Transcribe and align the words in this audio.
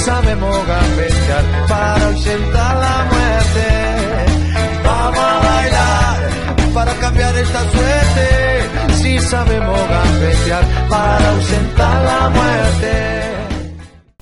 Sabemos 0.00 0.56
gambetear 0.66 1.44
para 1.68 2.06
ausentar 2.06 2.76
la 2.76 2.96
muerte. 3.12 3.66
Vamos 4.84 5.18
a 5.18 5.38
bailar 5.48 6.74
para 6.74 6.94
cambiar 6.94 7.36
esta 7.36 7.60
suerte. 7.70 8.94
Si 8.94 9.18
sabemos 9.18 9.78
gambetear 9.88 10.64
para 10.88 11.30
ausentar 11.30 12.04
la 12.04 12.30
muerte. 12.30 13.30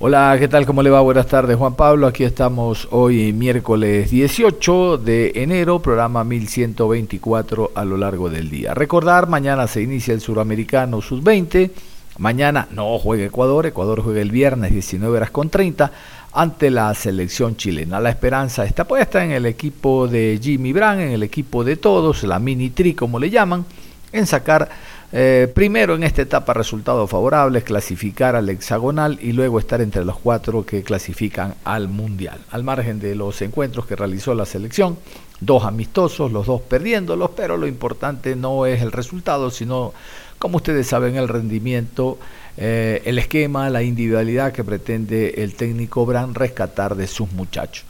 Hola, 0.01 0.37
¿qué 0.39 0.47
tal? 0.47 0.65
¿Cómo 0.65 0.83
le 0.83 0.91
va? 0.91 1.01
Buenas 1.01 1.27
tardes, 1.27 1.57
Juan 1.57 1.75
Pablo. 1.75 2.07
Aquí 2.07 2.23
estamos 2.23 2.87
hoy 2.93 3.33
miércoles 3.33 4.11
18 4.11 4.99
de 4.99 5.33
enero, 5.35 5.81
programa 5.81 6.23
1124 6.23 7.73
a 7.75 7.85
lo 7.85 7.97
largo 7.97 8.31
del 8.31 8.49
día. 8.49 8.75
Recordar, 8.75 9.29
mañana 9.29 9.67
se 9.67 9.83
inicia 9.83 10.15
el 10.15 10.21
Suramericano 10.21 11.01
Sub-20 11.01 11.71
Mañana 12.19 12.67
no 12.73 12.99
juega 12.99 13.25
Ecuador, 13.25 13.67
Ecuador 13.67 14.03
juega 14.03 14.21
el 14.21 14.33
viernes 14.33 14.73
19 14.73 15.17
horas 15.17 15.31
con 15.31 15.51
30 15.51 15.93
ante 16.33 16.71
la 16.71 16.93
selección 16.95 17.57
chilena. 17.57 18.01
La 18.01 18.11
esperanza 18.11 18.65
está 18.65 18.87
puesta 18.87 19.25
en 19.25 19.31
el 19.31 19.47
equipo 19.47 20.09
de 20.09 20.39
Jimmy 20.43 20.73
Brand, 20.73 21.01
en 21.01 21.11
el 21.11 21.23
equipo 21.23 21.63
de 21.63 21.77
todos, 21.77 22.25
la 22.25 22.39
mini 22.39 22.71
tri 22.71 22.95
como 22.95 23.19
le 23.19 23.31
llaman, 23.31 23.65
en 24.13 24.27
sacar 24.27 24.69
eh, 25.11 25.51
primero 25.55 25.95
en 25.95 26.03
esta 26.03 26.23
etapa 26.23 26.53
resultados 26.53 27.09
favorables, 27.09 27.65
clasificar 27.65 28.37
al 28.37 28.49
hexagonal 28.51 29.19
y 29.23 29.33
luego 29.33 29.59
estar 29.59 29.81
entre 29.81 30.05
los 30.05 30.19
cuatro 30.19 30.67
que 30.67 30.83
clasifican 30.83 31.55
al 31.65 31.89
mundial. 31.89 32.41
Al 32.51 32.63
margen 32.63 33.01
de 33.01 33.15
los 33.15 33.41
encuentros 33.41 33.87
que 33.87 33.97
realizó 33.97 34.35
la 34.35 34.45
selección, 34.45 34.99
dos 35.41 35.65
amistosos, 35.65 36.31
los 36.31 36.47
dos 36.47 36.61
perdiéndolos, 36.61 37.31
pero 37.37 37.57
lo 37.57 37.67
importante 37.67 38.37
no 38.37 38.67
es 38.67 38.83
el 38.83 38.93
resultado, 38.93 39.51
sino 39.51 39.95
como 40.39 40.57
ustedes 40.57 40.87
saben, 40.87 41.17
el 41.17 41.29
rendimiento, 41.29 42.19
eh, 42.57 43.03
el 43.05 43.19
esquema, 43.19 43.71
la 43.71 43.83
individualidad 43.83 44.53
que 44.53 44.65
pretende 44.65 45.43
el 45.43 45.55
técnico 45.55 46.07
Bran 46.07 46.35
rescatar 46.35 46.95
de 46.95 47.07
sus 47.07 47.31
muchachos. 47.33 47.85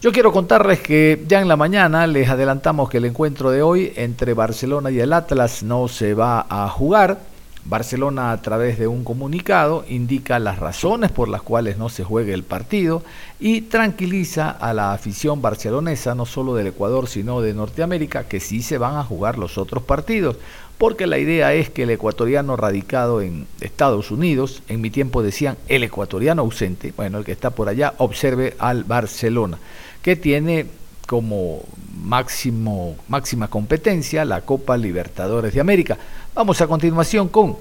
Yo 0.00 0.12
quiero 0.12 0.32
contarles 0.32 0.80
que 0.80 1.24
ya 1.26 1.40
en 1.40 1.48
la 1.48 1.56
mañana 1.56 2.06
les 2.06 2.28
adelantamos 2.28 2.90
que 2.90 2.98
el 2.98 3.06
encuentro 3.06 3.50
de 3.50 3.62
hoy 3.62 3.92
entre 3.96 4.34
Barcelona 4.34 4.90
y 4.90 5.00
el 5.00 5.12
Atlas 5.12 5.62
no 5.62 5.88
se 5.88 6.14
va 6.14 6.46
a 6.48 6.68
jugar. 6.68 7.20
Barcelona 7.66 8.30
a 8.32 8.42
través 8.42 8.78
de 8.78 8.86
un 8.86 9.04
comunicado 9.04 9.86
indica 9.88 10.38
las 10.38 10.58
razones 10.58 11.10
por 11.10 11.28
las 11.28 11.40
cuales 11.40 11.78
no 11.78 11.88
se 11.88 12.04
juegue 12.04 12.34
el 12.34 12.42
partido 12.42 13.02
y 13.40 13.62
tranquiliza 13.62 14.50
a 14.50 14.74
la 14.74 14.92
afición 14.92 15.40
barcelonesa, 15.40 16.14
no 16.14 16.26
solo 16.26 16.54
del 16.54 16.66
Ecuador, 16.66 17.08
sino 17.08 17.40
de 17.40 17.54
Norteamérica, 17.54 18.24
que 18.24 18.40
sí 18.40 18.60
se 18.60 18.76
van 18.76 18.96
a 18.96 19.04
jugar 19.04 19.38
los 19.38 19.56
otros 19.56 19.82
partidos 19.82 20.36
porque 20.78 21.06
la 21.06 21.18
idea 21.18 21.54
es 21.54 21.70
que 21.70 21.84
el 21.84 21.90
ecuatoriano 21.90 22.56
radicado 22.56 23.20
en 23.20 23.46
Estados 23.60 24.10
Unidos, 24.10 24.62
en 24.68 24.80
mi 24.80 24.90
tiempo 24.90 25.22
decían 25.22 25.56
el 25.68 25.84
ecuatoriano 25.84 26.42
ausente, 26.42 26.92
bueno, 26.96 27.18
el 27.18 27.24
que 27.24 27.32
está 27.32 27.50
por 27.50 27.68
allá, 27.68 27.94
observe 27.98 28.54
al 28.58 28.84
Barcelona, 28.84 29.58
que 30.02 30.16
tiene 30.16 30.66
como 31.06 31.62
máximo, 32.02 32.96
máxima 33.08 33.48
competencia 33.48 34.24
la 34.24 34.40
Copa 34.40 34.76
Libertadores 34.76 35.54
de 35.54 35.60
América. 35.60 35.96
Vamos 36.34 36.60
a 36.60 36.66
continuación 36.66 37.28
con 37.28 37.56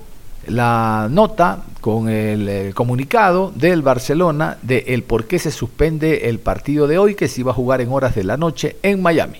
la 0.47 1.07
nota, 1.09 1.63
con 1.79 2.09
el, 2.09 2.73
comunicado 2.73 3.51
del 3.55 3.81
Barcelona 3.81 4.57
de 4.61 4.85
el 4.87 5.03
por 5.03 5.25
qué 5.25 5.39
se 5.39 5.51
suspende 5.51 6.29
el 6.29 6.39
partido 6.39 6.87
de 6.87 6.97
hoy 6.97 7.15
que 7.15 7.27
se 7.27 7.41
iba 7.41 7.51
a 7.51 7.55
jugar 7.55 7.81
en 7.81 7.91
horas 7.91 8.15
de 8.15 8.23
la 8.23 8.37
noche 8.37 8.77
en 8.83 9.01
Miami. 9.01 9.39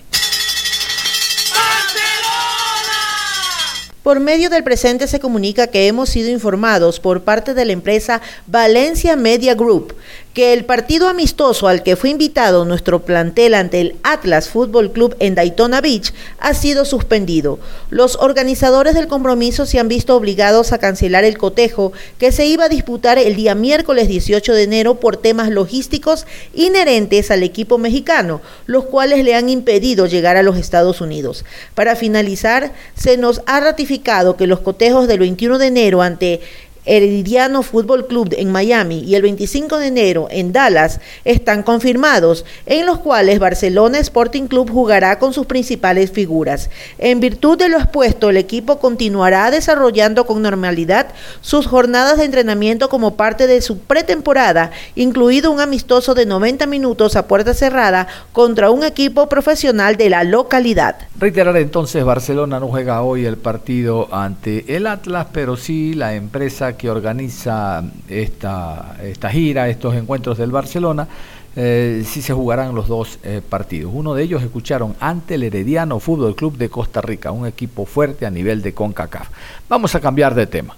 Por 4.04 4.20
medio 4.20 4.50
del 4.50 4.62
presente 4.62 5.08
se 5.08 5.18
comunica 5.18 5.68
que 5.68 5.86
hemos 5.86 6.10
sido 6.10 6.28
informados 6.28 7.00
por 7.00 7.22
parte 7.22 7.54
de 7.54 7.64
la 7.64 7.72
empresa 7.72 8.20
Valencia 8.46 9.16
Media 9.16 9.54
Group 9.54 9.94
que 10.34 10.52
el 10.52 10.64
partido 10.64 11.08
amistoso 11.08 11.68
al 11.68 11.84
que 11.84 11.94
fue 11.94 12.10
invitado 12.10 12.64
nuestro 12.64 13.04
plantel 13.04 13.54
ante 13.54 13.80
el 13.80 13.96
Atlas 14.02 14.48
Fútbol 14.48 14.90
Club 14.90 15.14
en 15.20 15.36
Daytona 15.36 15.80
Beach 15.80 16.12
ha 16.40 16.54
sido 16.54 16.84
suspendido. 16.84 17.60
Los 17.88 18.16
organizadores 18.16 18.94
del 18.94 19.06
compromiso 19.06 19.64
se 19.64 19.78
han 19.78 19.86
visto 19.86 20.16
obligados 20.16 20.72
a 20.72 20.78
cancelar 20.78 21.22
el 21.22 21.38
cotejo 21.38 21.92
que 22.18 22.32
se 22.32 22.46
iba 22.46 22.64
a 22.64 22.68
disputar 22.68 23.16
el 23.16 23.36
día 23.36 23.54
miércoles 23.54 24.08
18 24.08 24.54
de 24.54 24.62
enero 24.64 24.96
por 24.96 25.16
temas 25.16 25.50
logísticos 25.50 26.26
inherentes 26.52 27.30
al 27.30 27.44
equipo 27.44 27.78
mexicano, 27.78 28.40
los 28.66 28.86
cuales 28.86 29.24
le 29.24 29.36
han 29.36 29.48
impedido 29.48 30.06
llegar 30.06 30.36
a 30.36 30.42
los 30.42 30.56
Estados 30.56 31.00
Unidos. 31.00 31.44
Para 31.76 31.94
finalizar, 31.94 32.72
se 32.96 33.16
nos 33.16 33.40
ha 33.46 33.60
ratificado 33.60 34.36
que 34.36 34.48
los 34.48 34.58
cotejos 34.58 35.06
del 35.06 35.20
21 35.20 35.58
de 35.58 35.66
enero 35.68 36.02
ante 36.02 36.40
Herediano 36.86 37.62
Fútbol 37.62 38.06
Club 38.06 38.34
en 38.36 38.52
Miami 38.52 39.00
y 39.00 39.14
el 39.14 39.22
25 39.22 39.78
de 39.78 39.86
enero 39.86 40.28
en 40.30 40.52
Dallas 40.52 41.00
están 41.24 41.62
confirmados, 41.62 42.44
en 42.66 42.86
los 42.86 42.98
cuales 42.98 43.38
Barcelona 43.38 43.98
Sporting 43.98 44.46
Club 44.48 44.70
jugará 44.70 45.18
con 45.18 45.32
sus 45.32 45.46
principales 45.46 46.10
figuras. 46.10 46.70
En 46.98 47.20
virtud 47.20 47.58
de 47.58 47.68
lo 47.68 47.78
expuesto, 47.78 48.30
el 48.30 48.36
equipo 48.36 48.78
continuará 48.78 49.50
desarrollando 49.50 50.26
con 50.26 50.42
normalidad 50.42 51.08
sus 51.40 51.66
jornadas 51.66 52.18
de 52.18 52.24
entrenamiento 52.24 52.88
como 52.88 53.16
parte 53.16 53.46
de 53.46 53.62
su 53.62 53.78
pretemporada, 53.78 54.70
incluido 54.94 55.50
un 55.50 55.60
amistoso 55.60 56.14
de 56.14 56.26
90 56.26 56.66
minutos 56.66 57.16
a 57.16 57.26
puerta 57.26 57.54
cerrada 57.54 58.08
contra 58.32 58.70
un 58.70 58.84
equipo 58.84 59.28
profesional 59.28 59.96
de 59.96 60.10
la 60.10 60.24
localidad. 60.24 60.96
Reiterar 61.18 61.56
entonces, 61.56 62.04
Barcelona 62.04 62.60
no 62.60 62.68
juega 62.68 63.02
hoy 63.02 63.24
el 63.24 63.36
partido 63.36 64.08
ante 64.12 64.76
el 64.76 64.86
Atlas, 64.86 65.28
pero 65.32 65.56
sí 65.56 65.94
la 65.94 66.14
empresa 66.14 66.73
que 66.76 66.90
organiza 66.90 67.82
esta, 68.08 68.96
esta 69.02 69.30
gira, 69.30 69.68
estos 69.68 69.94
encuentros 69.94 70.38
del 70.38 70.50
Barcelona, 70.50 71.08
eh, 71.56 72.02
si 72.04 72.20
se 72.20 72.32
jugarán 72.32 72.74
los 72.74 72.88
dos 72.88 73.18
eh, 73.22 73.40
partidos. 73.48 73.92
Uno 73.94 74.14
de 74.14 74.24
ellos 74.24 74.42
escucharon 74.42 74.96
ante 74.98 75.36
el 75.36 75.44
Herediano 75.44 76.00
Fútbol 76.00 76.34
Club 76.34 76.56
de 76.56 76.68
Costa 76.68 77.00
Rica, 77.00 77.30
un 77.30 77.46
equipo 77.46 77.86
fuerte 77.86 78.26
a 78.26 78.30
nivel 78.30 78.60
de 78.60 78.74
CONCACAF. 78.74 79.28
Vamos 79.68 79.94
a 79.94 80.00
cambiar 80.00 80.34
de 80.34 80.46
tema. 80.46 80.76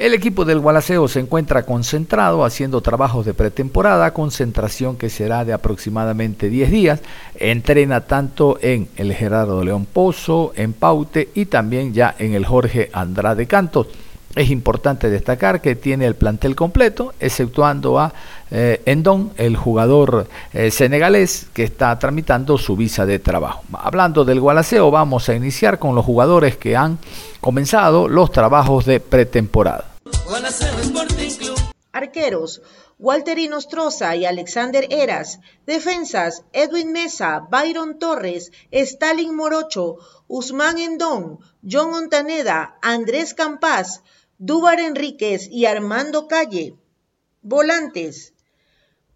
El 0.00 0.14
equipo 0.14 0.46
del 0.46 0.60
Gualaceo 0.60 1.08
se 1.08 1.20
encuentra 1.20 1.66
concentrado 1.66 2.44
haciendo 2.44 2.80
trabajos 2.80 3.26
de 3.26 3.34
pretemporada, 3.34 4.14
concentración 4.14 4.96
que 4.96 5.10
será 5.10 5.44
de 5.44 5.52
aproximadamente 5.52 6.48
10 6.48 6.70
días. 6.70 7.00
Entrena 7.34 8.06
tanto 8.06 8.58
en 8.62 8.88
el 8.96 9.12
Gerardo 9.12 9.62
León 9.62 9.84
Pozo, 9.84 10.52
en 10.56 10.72
Paute 10.72 11.28
y 11.34 11.44
también 11.44 11.92
ya 11.92 12.14
en 12.18 12.32
el 12.32 12.46
Jorge 12.46 12.88
Andrade 12.94 13.46
Cantos. 13.46 13.88
Es 14.36 14.48
importante 14.50 15.10
destacar 15.10 15.60
que 15.60 15.74
tiene 15.74 16.06
el 16.06 16.14
plantel 16.14 16.54
completo, 16.54 17.14
exceptuando 17.18 17.98
a 17.98 18.12
eh, 18.52 18.80
Endon, 18.86 19.32
el 19.36 19.56
jugador 19.56 20.28
eh, 20.52 20.70
senegalés 20.70 21.48
que 21.52 21.64
está 21.64 21.98
tramitando 21.98 22.56
su 22.56 22.76
visa 22.76 23.06
de 23.06 23.18
trabajo. 23.18 23.64
Hablando 23.72 24.24
del 24.24 24.40
Gualaceo, 24.40 24.88
vamos 24.92 25.28
a 25.28 25.34
iniciar 25.34 25.80
con 25.80 25.96
los 25.96 26.04
jugadores 26.04 26.56
que 26.56 26.76
han 26.76 26.98
comenzado 27.40 28.06
los 28.06 28.30
trabajos 28.30 28.86
de 28.86 29.00
pretemporada. 29.00 29.86
Arqueros, 31.92 32.62
Walter 33.00 33.36
Inostroza 33.36 34.14
y 34.14 34.26
Alexander 34.26 34.86
Eras. 34.90 35.40
Defensas, 35.66 36.44
Edwin 36.52 36.92
Mesa, 36.92 37.48
Byron 37.50 37.98
Torres, 37.98 38.52
Stalin 38.70 39.34
Morocho, 39.34 39.96
Usman 40.28 40.78
Endón, 40.78 41.40
John 41.68 41.92
Ontaneda, 41.94 42.76
Andrés 42.80 43.34
Campas, 43.34 44.02
Dúbar 44.42 44.80
Enríquez 44.80 45.48
y 45.50 45.66
Armando 45.66 46.26
Calle. 46.26 46.74
Volantes. 47.42 48.32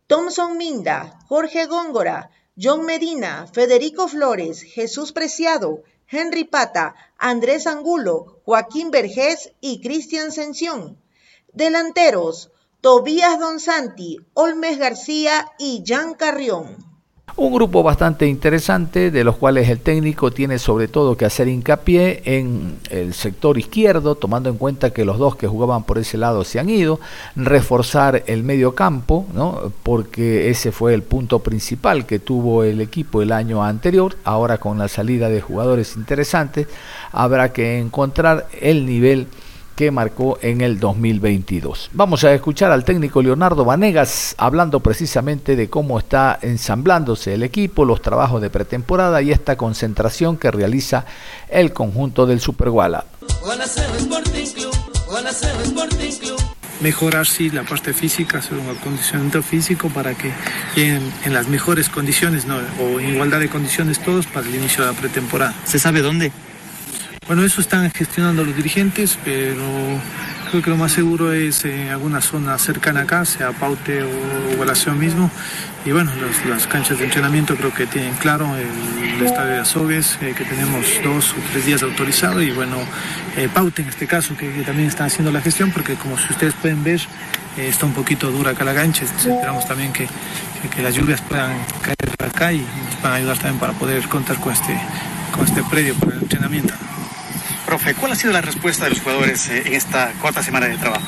Thompson 0.06 0.58
Minda, 0.58 1.18
Jorge 1.28 1.64
Góngora, 1.64 2.28
John 2.62 2.84
Medina, 2.84 3.46
Federico 3.50 4.06
Flores, 4.06 4.60
Jesús 4.60 5.12
Preciado, 5.12 5.82
Henry 6.10 6.44
Pata, 6.44 6.94
Andrés 7.16 7.66
Angulo, 7.66 8.42
Joaquín 8.44 8.90
Vergés 8.90 9.50
y 9.62 9.80
Cristian 9.80 10.30
Sención. 10.30 11.00
Delanteros, 11.54 12.50
Tobías 12.82 13.40
Don 13.40 13.60
Santi, 13.60 14.18
Olmes 14.34 14.78
García 14.78 15.50
y 15.58 15.84
Jan 15.86 16.12
Carrión. 16.12 16.76
Un 17.36 17.52
grupo 17.52 17.82
bastante 17.82 18.28
interesante, 18.28 19.10
de 19.10 19.24
los 19.24 19.36
cuales 19.36 19.68
el 19.68 19.80
técnico 19.80 20.30
tiene 20.30 20.60
sobre 20.60 20.86
todo 20.86 21.16
que 21.16 21.24
hacer 21.24 21.48
hincapié 21.48 22.22
en 22.26 22.76
el 22.90 23.12
sector 23.12 23.58
izquierdo, 23.58 24.14
tomando 24.14 24.50
en 24.50 24.56
cuenta 24.56 24.90
que 24.90 25.04
los 25.04 25.18
dos 25.18 25.34
que 25.34 25.48
jugaban 25.48 25.82
por 25.82 25.98
ese 25.98 26.16
lado 26.16 26.44
se 26.44 26.60
han 26.60 26.70
ido, 26.70 27.00
reforzar 27.34 28.22
el 28.28 28.44
medio 28.44 28.76
campo, 28.76 29.26
¿no? 29.34 29.72
porque 29.82 30.48
ese 30.48 30.70
fue 30.70 30.94
el 30.94 31.02
punto 31.02 31.40
principal 31.40 32.06
que 32.06 32.20
tuvo 32.20 32.62
el 32.62 32.80
equipo 32.80 33.20
el 33.20 33.32
año 33.32 33.64
anterior, 33.64 34.14
ahora 34.22 34.58
con 34.58 34.78
la 34.78 34.86
salida 34.86 35.28
de 35.28 35.40
jugadores 35.40 35.96
interesantes, 35.96 36.68
habrá 37.10 37.52
que 37.52 37.80
encontrar 37.80 38.46
el 38.60 38.86
nivel 38.86 39.26
que 39.76 39.90
marcó 39.90 40.38
en 40.42 40.60
el 40.60 40.78
2022. 40.78 41.90
Vamos 41.92 42.24
a 42.24 42.32
escuchar 42.32 42.70
al 42.70 42.84
técnico 42.84 43.22
Leonardo 43.22 43.64
Vanegas 43.64 44.34
hablando 44.38 44.80
precisamente 44.80 45.56
de 45.56 45.68
cómo 45.68 45.98
está 45.98 46.38
ensamblándose 46.42 47.34
el 47.34 47.42
equipo, 47.42 47.84
los 47.84 48.02
trabajos 48.02 48.40
de 48.40 48.50
pretemporada 48.50 49.20
y 49.22 49.32
esta 49.32 49.56
concentración 49.56 50.36
que 50.36 50.50
realiza 50.50 51.04
el 51.48 51.72
conjunto 51.72 52.26
del 52.26 52.40
Superguala. 52.40 53.04
Mejorar 56.80 57.26
sí 57.26 57.50
la 57.50 57.62
parte 57.62 57.94
física, 57.94 58.38
hacer 58.38 58.58
un 58.58 58.68
acondicionamiento 58.68 59.42
físico 59.42 59.88
para 59.88 60.14
que 60.14 60.32
lleguen 60.76 61.12
en 61.24 61.32
las 61.32 61.48
mejores 61.48 61.88
condiciones 61.88 62.46
¿no? 62.46 62.58
o 62.80 63.00
en 63.00 63.14
igualdad 63.14 63.40
de 63.40 63.48
condiciones 63.48 64.00
todos 64.00 64.26
para 64.26 64.46
el 64.46 64.54
inicio 64.54 64.84
de 64.84 64.92
la 64.92 64.98
pretemporada. 64.98 65.54
¿Se 65.64 65.78
sabe 65.78 66.02
dónde? 66.02 66.30
Bueno, 67.26 67.42
eso 67.42 67.62
están 67.62 67.90
gestionando 67.90 68.44
los 68.44 68.54
dirigentes, 68.54 69.18
pero 69.24 69.62
creo 70.50 70.62
que 70.62 70.68
lo 70.68 70.76
más 70.76 70.92
seguro 70.92 71.32
es 71.32 71.64
en 71.64 71.88
alguna 71.88 72.20
zona 72.20 72.58
cercana 72.58 73.00
acá, 73.00 73.24
sea 73.24 73.52
Paute 73.52 74.02
o 74.02 74.52
Evaluación 74.52 74.98
mismo. 74.98 75.30
Y 75.86 75.92
bueno, 75.92 76.12
las 76.48 76.66
canchas 76.66 76.98
de 76.98 77.06
entrenamiento 77.06 77.56
creo 77.56 77.72
que 77.72 77.86
tienen 77.86 78.12
claro 78.16 78.54
el, 78.56 79.24
estadio 79.24 79.52
de 79.52 79.58
Azogues, 79.58 80.18
eh, 80.20 80.34
que 80.36 80.44
tenemos 80.44 80.84
dos 81.02 81.32
o 81.32 81.36
tres 81.50 81.64
días 81.64 81.82
autorizados 81.82 82.42
y 82.42 82.50
bueno, 82.50 82.76
eh, 83.38 83.48
Paute 83.52 83.80
en 83.80 83.88
este 83.88 84.06
caso, 84.06 84.36
que, 84.36 84.50
también 84.62 84.88
están 84.88 85.06
haciendo 85.06 85.32
la 85.32 85.40
gestión, 85.40 85.70
porque 85.70 85.94
como 85.94 86.18
si 86.18 86.30
ustedes 86.30 86.52
pueden 86.52 86.84
ver, 86.84 87.00
eh, 87.56 87.68
está 87.68 87.86
un 87.86 87.94
poquito 87.94 88.30
dura 88.30 88.50
acá 88.50 88.64
la 88.64 88.74
cancha, 88.74 89.06
esperamos 89.06 89.66
también 89.66 89.94
que, 89.94 90.06
que, 90.74 90.82
las 90.82 90.94
lluvias 90.94 91.22
puedan 91.22 91.56
caer 91.80 91.96
acá 92.22 92.52
y 92.52 92.58
nos 92.58 93.02
van 93.02 93.12
a 93.12 93.14
ayudar 93.14 93.38
también 93.38 93.60
para 93.60 93.72
poder 93.72 94.06
contar 94.08 94.38
con 94.40 94.52
este, 94.52 94.78
con 95.32 95.46
este 95.46 95.62
predio 95.64 95.94
para 95.94 96.16
el 96.16 96.22
entrenamiento. 96.22 96.74
Profe, 97.66 97.94
¿cuál 97.94 98.12
ha 98.12 98.14
sido 98.14 98.32
la 98.32 98.42
respuesta 98.42 98.84
de 98.84 98.90
los 98.90 99.00
jugadores 99.00 99.48
eh, 99.48 99.62
en 99.66 99.74
esta 99.74 100.12
cuarta 100.20 100.42
semana 100.42 100.66
de 100.66 100.76
trabajo? 100.76 101.06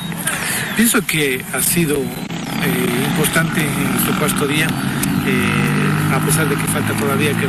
Pienso 0.75 1.05
que 1.05 1.43
ha 1.53 1.61
sido 1.61 1.97
eh, 1.97 3.05
importante 3.09 3.61
en 3.61 3.91
nuestro 3.91 4.17
cuarto 4.17 4.47
día, 4.47 4.65
eh, 4.65 6.13
a 6.13 6.19
pesar 6.25 6.49
de 6.49 6.55
que 6.55 6.63
falta 6.65 6.93
todavía 6.93 7.29
que, 7.31 7.47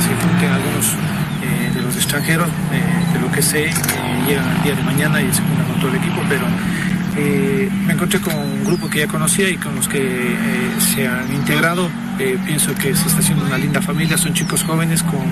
se 0.00 0.14
junten 0.22 0.50
algunos 0.50 0.94
de 1.74 1.82
los 1.82 1.96
extranjeros, 1.96 2.48
de 3.12 3.20
lo 3.20 3.30
que 3.32 3.42
sé, 3.42 3.70
llegan 4.26 4.56
el 4.56 4.62
día 4.62 4.74
de 4.74 4.82
mañana 4.82 5.20
y 5.20 5.32
se 5.32 5.42
juntan 5.42 5.66
con 5.66 5.80
todo 5.80 5.90
el 5.90 5.96
equipo, 5.96 6.22
pero 6.28 6.46
me 7.86 7.92
encontré 7.92 8.20
con 8.20 8.34
un 8.34 8.64
grupo 8.64 8.88
que 8.88 9.00
ya 9.00 9.08
conocía 9.08 9.48
y 9.48 9.56
con 9.56 9.74
los 9.74 9.88
que 9.88 10.36
se 10.94 11.06
han 11.06 11.32
integrado 11.34 11.90
eh, 12.18 12.38
pienso 12.44 12.74
que 12.74 12.94
se 12.94 13.06
está 13.06 13.20
haciendo 13.20 13.44
una 13.44 13.58
linda 13.58 13.80
familia, 13.80 14.18
son 14.18 14.34
chicos 14.34 14.64
jóvenes 14.64 15.02
con 15.02 15.22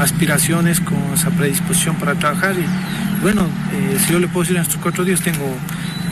aspiraciones, 0.00 0.80
con 0.80 0.98
esa 1.14 1.30
predisposición 1.30 1.96
para 1.96 2.14
trabajar 2.14 2.54
y 2.58 2.64
bueno, 3.22 3.46
eh, 3.72 3.98
si 4.04 4.12
yo 4.12 4.18
le 4.18 4.26
puedo 4.26 4.42
decir 4.42 4.56
en 4.56 4.62
estos 4.62 4.80
cuatro 4.80 5.04
días 5.04 5.20
tengo 5.20 5.54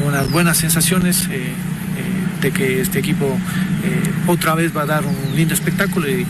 unas 0.07 0.31
buenas 0.31 0.59
sensaciones 0.59 1.29
eh, 1.31 1.53
de 2.43 2.51
que 2.53 2.81
este 2.81 3.01
equipo 3.01 3.37
otra 4.29 4.55
vez 4.55 4.77
va 4.77 4.83
a 4.83 4.87
dar 4.87 5.05
un 5.05 5.35
lindo 5.35 5.55
espectáculo 5.55 6.07
y, 6.09 6.27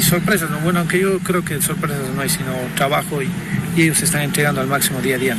sorpresas, 0.00 0.48
¿no? 0.48 0.58
bueno, 0.60 0.78
aunque 0.78 1.00
yo 1.00 1.18
creo 1.18 1.44
que 1.44 1.60
sorpresas 1.60 1.98
no 2.14 2.22
hay, 2.22 2.28
sino 2.30 2.52
trabajo 2.76 3.20
y, 3.20 3.28
y 3.76 3.82
ellos 3.82 3.98
se 3.98 4.06
están 4.06 4.22
entregando 4.22 4.60
al 4.60 4.68
máximo 4.68 5.02
día 5.02 5.16
a 5.16 5.18
día. 5.18 5.36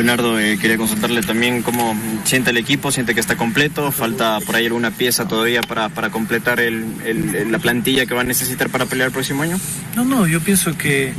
Leonardo, 0.00 0.40
eh, 0.40 0.56
quería 0.58 0.78
consultarle 0.78 1.20
también 1.20 1.60
cómo 1.60 1.94
siente 2.24 2.52
el 2.52 2.56
equipo, 2.56 2.90
siente 2.90 3.12
que 3.12 3.20
está 3.20 3.36
completo, 3.36 3.92
falta 3.92 4.40
por 4.40 4.56
ahí 4.56 4.64
alguna 4.64 4.90
pieza 4.90 5.28
todavía 5.28 5.60
para, 5.60 5.90
para 5.90 6.08
completar 6.08 6.58
la 6.58 7.58
plantilla 7.58 8.06
que 8.06 8.14
va 8.14 8.22
a 8.22 8.24
necesitar 8.24 8.70
para 8.70 8.86
pelear 8.86 9.08
el 9.08 9.12
próximo 9.12 9.42
año. 9.42 9.60
No, 9.96 10.06
no, 10.06 10.26
yo 10.26 10.40
pienso 10.40 10.78
que, 10.78 11.12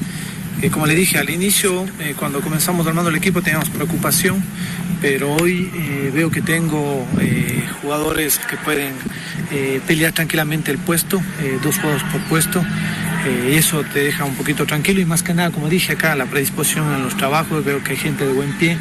como 0.72 0.88
le 0.88 0.95
dije 0.95 1.19
al 1.19 1.30
inicio, 1.30 1.86
eh, 2.00 2.16
cuando 2.18 2.42
comenzamos 2.42 2.88
armando 2.88 3.12
el 3.12 3.18
equipo 3.18 3.44
teníamos 3.44 3.69
preocupación, 3.69 4.44
pero 5.00 5.31
hoy 5.36 5.69
eh, 5.75 6.12
veo 6.12 6.31
que 6.31 6.42
tengo 6.42 7.06
jugadores 7.83 8.39
que 8.39 8.57
pueden 8.57 8.94
pelear 9.86 10.12
tranquilamente 10.13 10.72
el 10.72 10.80
puesto, 10.80 11.22
dos 11.62 11.78
juegos 11.78 12.01
por 12.06 12.22
puesto. 12.22 12.63
Eh, 13.25 13.56
eso 13.56 13.83
te 13.83 14.00
deja 14.00 14.25
un 14.25 14.35
poquito 14.35 14.65
tranquilo 14.65 15.00
y 15.00 15.06
más 15.06 15.21
que 15.21 15.33
nada, 15.33 15.51
como 15.51 15.69
dije 15.69 15.94
acá, 15.94 16.15
la 16.15 16.25
predisposición 16.25 16.91
en 16.94 17.03
los 17.03 17.15
trabajos, 17.15 17.63
veo 17.63 17.83
que 17.83 17.91
hay 17.91 17.97
gente 17.97 18.25
de 18.25 18.33
buen 18.33 18.51
pie 18.57 18.77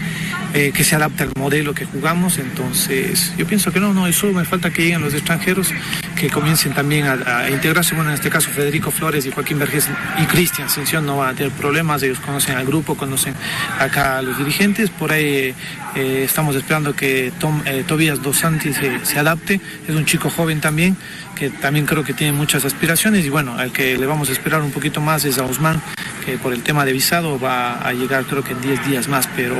eh, 0.52 0.72
que 0.74 0.82
se 0.82 0.96
adapta 0.96 1.24
al 1.24 1.30
modelo 1.36 1.74
que 1.74 1.84
jugamos, 1.84 2.38
entonces 2.38 3.32
yo 3.36 3.46
pienso 3.46 3.72
que 3.72 3.78
no, 3.78 3.94
no, 3.94 4.06
eso 4.06 4.26
me 4.32 4.44
falta 4.44 4.70
que 4.70 4.82
lleguen 4.82 5.00
los 5.00 5.14
extranjeros, 5.14 5.72
que 6.16 6.28
comiencen 6.28 6.72
también 6.72 7.06
a, 7.06 7.48
integrarse, 7.50 7.94
bueno, 7.94 8.10
en 8.10 8.14
este 8.14 8.30
caso 8.30 8.50
Federico 8.50 8.90
Flores 8.90 9.26
y 9.26 9.30
Joaquín 9.30 9.58
Vergés 9.58 9.88
y 10.18 10.24
Cristian 10.24 10.66
Ascensión 10.66 11.06
no 11.06 11.18
van 11.18 11.30
a 11.30 11.34
tener 11.34 11.52
problemas, 11.52 12.02
ellos 12.02 12.18
conocen 12.18 12.56
al 12.56 12.66
grupo, 12.66 12.96
conocen 12.96 13.34
acá 13.78 14.18
a 14.18 14.22
los 14.22 14.38
dirigentes, 14.38 14.90
por 14.90 15.12
ahí 15.12 15.54
eh, 15.94 16.24
estamos 16.24 16.56
esperando 16.56 16.94
que 16.94 17.32
Tom, 17.38 17.62
Tobías 17.86 18.20
Dos 18.22 18.38
Santis 18.38 18.76
se 19.04 19.18
adapte, 19.18 19.60
es 19.86 19.94
un 19.94 20.04
chico 20.04 20.30
joven 20.30 20.60
también, 20.60 20.96
que 21.40 21.48
también 21.48 21.86
creo 21.86 22.04
que 22.04 22.12
tiene 22.12 22.32
muchas 22.32 22.64
aspiraciones 22.64 23.24
y 23.24 23.30
bueno, 23.30 23.56
al 23.56 23.72
que 23.72 23.96
le 23.96 24.06
vamos 24.06 24.28
a 24.28 24.32
esperar 24.32 24.62
un 24.62 24.72
poquito 24.72 25.00
más 25.00 25.24
es 25.24 25.38
a 25.38 25.44
Osman, 25.44 25.80
que 26.26 26.36
por 26.36 26.52
el 26.52 26.62
tema 26.62 26.84
de 26.84 26.92
visado 26.92 27.38
va 27.38 27.80
a 27.80 27.92
llegar 27.92 28.24
creo 28.24 28.44
que 28.44 28.52
en 28.52 28.60
10 28.60 28.86
días 28.86 29.08
más, 29.08 29.26
pero 29.34 29.56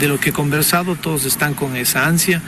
de 0.00 0.08
lo 0.08 0.18
que 0.18 0.30
he 0.30 0.32
conversado 0.32 0.96
todos 0.96 1.26
están 1.26 1.52
con 1.54 1.76
esa 1.76 2.06
ansia 2.06 2.40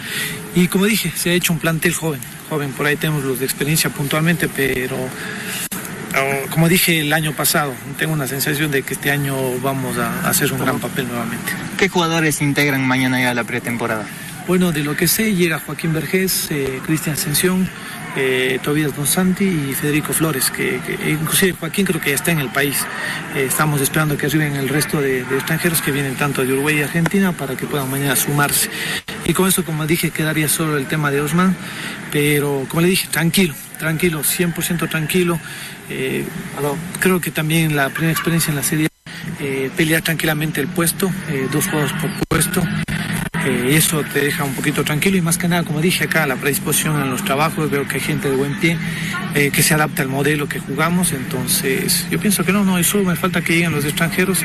y 0.55 0.69
como 0.69 0.87
dije, 0.87 1.13
se 1.15 1.31
ha 1.31 1.33
hecho 1.35 1.53
un 1.53 1.59
plantel 1.59 1.93
joven, 1.93 2.21
joven, 2.49 2.73
por 2.73 2.87
ahí 2.87 2.97
tenemos 2.97 3.23
los 3.25 3.39
de 3.39 3.45
experiencia 3.45 3.91
puntualmente, 3.91 4.49
pero 4.49 4.97
oh, 4.97 6.51
como 6.51 6.69
dije 6.69 7.01
el 7.01 7.13
año 7.13 7.33
pasado, 7.33 7.75
tengo 7.99 8.15
una 8.15 8.27
sensación 8.27 8.71
de 8.71 8.83
que 8.83 8.95
este 8.95 9.11
año 9.11 9.37
vamos 9.61 9.99
a 9.99 10.29
hacer 10.29 10.53
un 10.53 10.61
gran 10.61 10.81
papel 10.81 11.07
nuevamente. 11.09 11.53
¿Qué 11.77 11.89
jugadores 11.89 12.41
integran 12.41 12.87
mañana 12.87 13.21
ya 13.21 13.35
la 13.35 13.45
pretemporada? 13.45 14.07
Bueno, 14.47 14.73
de 14.73 14.83
lo 14.83 14.97
que 14.97 15.07
sé, 15.07 15.35
llega 15.35 15.61
Joaquín 15.61 15.93
Vergés, 15.93 16.49
eh, 16.51 16.81
Cristian 16.85 17.15
Ascensión, 17.15 17.69
eh, 18.17 18.61
Santi 19.05 19.45
y 19.45 19.75
Federico 19.75 20.13
Flores, 20.13 20.51
que, 20.51 20.81
inclusive 21.09 21.53
Joaquín 21.53 21.87
creo 21.87 22.01
que 22.01 22.11
ya 22.11 22.17
está 22.17 22.33
en 22.33 22.41
el 22.41 22.49
país. 22.51 22.85
Eh, 23.35 23.47
estamos 23.49 23.81
esperando 23.81 24.17
que 24.17 24.27
arriben 24.27 24.57
el 24.57 24.69
resto 24.69 25.01
de, 25.01 25.21
extranjeros 25.21 25.81
que 25.81 25.93
vienen 25.93 26.17
tanto 26.17 26.45
de 26.45 26.53
Uruguay 26.53 26.79
y 26.79 26.83
Argentina 26.83 27.33
para 27.33 27.57
que 27.57 27.67
puedan 27.67 27.91
mañana 27.91 28.17
sumarse. 28.17 28.69
Y 29.25 29.33
con 29.33 29.49
eso, 29.49 29.65
como 29.65 29.87
dije, 29.87 30.11
quedaría 30.11 30.49
solo 30.49 30.77
el 30.77 30.87
tema 30.87 31.11
de 31.11 31.21
Osman, 31.21 31.57
pero 32.11 32.67
como 32.69 32.83
le 32.83 32.89
dije, 32.89 33.09
tranquilo, 33.11 33.55
tranquilo, 33.79 34.23
100% 34.23 34.89
tranquilo. 34.89 35.39
Eh, 35.89 36.25
creo 37.01 37.21
que 37.21 37.31
también 37.31 37.77
la 37.77 37.91
primera 37.91 38.13
experiencia 38.13 38.51
en 38.51 38.57
la 38.57 38.63
serie 38.63 38.89
eh, 39.41 39.71
pelear 39.77 40.03
tranquilamente 40.03 40.61
el 40.61 40.69
puesto, 40.69 41.11
dos 41.53 41.67
juegos 41.69 41.93
por 41.95 42.11
puesto. 42.29 42.63
Eh, 43.45 43.75
eso 43.77 44.03
te 44.13 44.21
deja 44.21 44.45
un 44.45 44.55
poquito 44.55 44.85
tranquilo 44.85 45.17
y 45.17 45.21
más 45.21 45.37
que 45.37 45.49
nada, 45.49 45.65
como 45.65 45.81
dije 45.81 46.05
acá, 46.05 46.27
la 46.27 46.37
predisposición 46.37 47.01
en 47.01 47.11
los 47.11 47.25
trabajos, 47.25 47.71
veo 47.71 47.87
que 47.89 47.97
hay 47.97 48.01
gente 48.01 48.31
de 48.31 48.37
buen 48.37 48.59
pie 48.61 48.79
eh, 49.35 49.51
que 49.51 49.63
se 49.63 49.75
adapta 49.75 50.03
al 50.03 50.09
modelo 50.09 50.49
que 50.49 50.61
jugamos, 50.61 51.13
entonces 51.13 52.07
yo 52.11 52.21
pienso 52.21 52.45
que 52.45 52.53
no, 52.53 52.65
no, 52.65 52.79
eso 52.79 52.99
me 53.03 53.17
falta 53.17 53.41
que 53.41 53.55
lleguen 53.55 53.73
los 53.73 53.85
extranjeros 53.85 54.45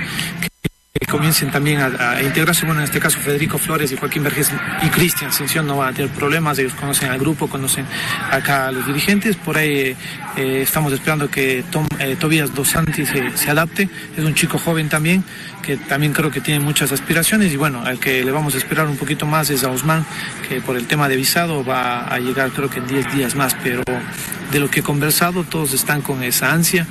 comiencen 1.05 1.51
también 1.51 1.79
a, 1.79 2.21
integrarse, 2.21 2.65
bueno, 2.65 2.81
en 2.81 2.85
este 2.85 2.99
caso 2.99 3.19
Federico 3.19 3.57
Flores 3.57 3.91
y 3.91 3.97
Joaquín 3.97 4.23
Vergés 4.23 4.51
y 4.83 4.89
Cristian 4.89 5.29
Ascensión 5.29 5.67
no 5.67 5.77
van 5.77 5.89
a 5.89 5.93
tener 5.93 6.11
problemas, 6.11 6.59
ellos 6.59 6.73
conocen 6.73 7.11
al 7.11 7.19
grupo, 7.19 7.47
conocen 7.47 7.85
acá 8.31 8.67
a 8.67 8.71
los 8.71 8.85
dirigentes, 8.85 9.35
por 9.35 9.57
ahí 9.57 9.95
eh, 10.37 10.61
estamos 10.61 10.93
esperando 10.93 11.29
que 11.29 11.63
Tom, 11.71 11.87
eh, 11.99 12.15
Tobías 12.19 12.53
Dos 12.53 12.69
Santis 12.69 13.09
se, 13.35 13.49
adapte, 13.49 13.89
es 14.15 14.23
un 14.23 14.35
chico 14.35 14.57
joven 14.59 14.89
también, 14.89 15.23
que 15.61 15.77
también 15.77 16.13
creo 16.13 16.31
que 16.31 16.41
tiene 16.41 16.59
muchas 16.59 16.91
aspiraciones. 16.91 17.51
Y 17.51 17.57
bueno, 17.57 17.83
al 17.83 17.99
que 17.99 18.23
le 18.23 18.31
vamos 18.31 18.55
a 18.55 18.57
esperar 18.57 18.87
un 18.87 18.97
poquito 18.97 19.25
más 19.25 19.49
es 19.49 19.63
a 19.63 19.69
Osman, 19.69 20.05
que 20.47 20.61
por 20.61 20.77
el 20.77 20.87
tema 20.87 21.09
de 21.09 21.15
visado 21.15 21.65
va 21.65 22.05
a 22.07 22.19
llegar 22.19 22.51
creo 22.51 22.69
que 22.69 22.79
en 22.79 22.87
10 22.87 23.15
días 23.15 23.35
más, 23.35 23.55
pero 23.63 23.83
de 24.51 24.59
lo 24.59 24.69
que 24.69 24.79
he 24.79 24.83
conversado 24.83 25.43
todos 25.43 25.73
están 25.73 26.01
con 26.01 26.23
esa 26.23 26.51
ansia 26.51 26.87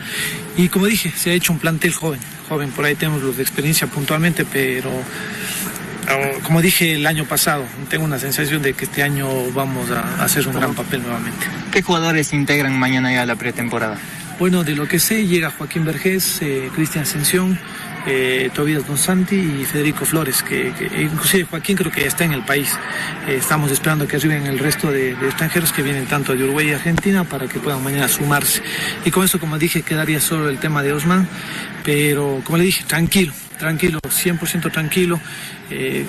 y 0.57 0.69
como 0.69 0.87
dije, 0.87 1.13
se 1.17 1.31
ha 1.31 1.35
hecho 1.35 1.53
un 1.53 1.59
plantel 1.59 1.93
joven 1.93 2.21
joven, 2.49 2.71
por 2.71 2.85
ahí 2.85 2.95
tenemos 2.95 3.23
los 3.23 3.37
de 3.37 3.43
experiencia 3.43 3.87
puntualmente, 3.87 4.45
pero 4.45 4.91
oh, 4.91 6.43
como 6.43 6.63
dije 6.63 6.95
el 6.95 7.07
año 7.07 7.25
pasado, 7.25 7.65
tengo 7.89 8.05
una 8.05 8.19
sensación 8.19 8.63
de 8.63 8.75
que 8.75 8.85
este 8.85 9.03
año 9.03 9.29
vamos 9.53 9.91
a 9.91 10.25
hacer 10.25 10.47
un 10.49 10.55
gran 10.55 10.75
papel 10.75 11.03
nuevamente. 11.03 11.47
¿Qué 11.73 11.83
jugadores 11.83 12.33
integran 12.33 12.79
mañana 12.79 13.13
ya 13.13 13.27
la 13.27 13.37
pretemporada? 13.37 13.99
Bueno, 14.39 14.65
de 14.65 14.77
lo 14.77 14.87
que 14.87 14.99
sé, 14.99 15.27
llega 15.27 15.51
Joaquín 15.51 15.85
Vergés, 15.85 16.41
eh, 16.43 16.71
Cristian 16.75 17.05
Ascensión, 17.05 17.59
eh, 18.07 18.51
Tobías 18.55 18.87
Don 18.87 18.97
Santi 18.97 19.37
y 19.37 19.65
Federico 19.65 20.05
Flores, 20.05 20.43
que, 20.43 20.73
inclusive 20.99 21.45
Joaquín 21.45 21.77
creo 21.77 21.91
que 21.91 22.07
está 22.07 22.25
en 22.25 22.33
el 22.33 22.45
país. 22.45 22.73
Eh, 23.27 23.37
estamos 23.37 23.71
esperando 23.71 24.07
que 24.07 24.17
arriben 24.17 24.47
el 24.47 24.59
resto 24.59 24.91
de, 24.91 25.13
extranjeros 25.13 25.73
que 25.73 25.83
vienen 25.83 26.07
tanto 26.07 26.35
de 26.35 26.45
Uruguay 26.45 26.69
y 26.69 26.73
Argentina 26.73 27.25
para 27.25 27.49
que 27.49 27.59
puedan 27.59 27.83
mañana 27.83 28.09
sumarse. 28.09 28.63
Y 29.05 29.11
con 29.11 29.25
eso, 29.25 29.41
como 29.41 29.59
dije, 29.59 29.83
quedaría 29.83 30.21
solo 30.21 30.49
el 30.49 30.59
tema 30.59 30.83
de 30.83 30.93
Osman, 30.93 31.29
pero 31.85 32.41
como 32.45 32.59
le 32.59 32.65
dije, 32.65 32.85
tranquilo, 32.85 33.33
tranquilo, 33.59 33.99
100% 34.01 34.71
tranquilo. 34.71 35.21
Eh, 35.71 36.07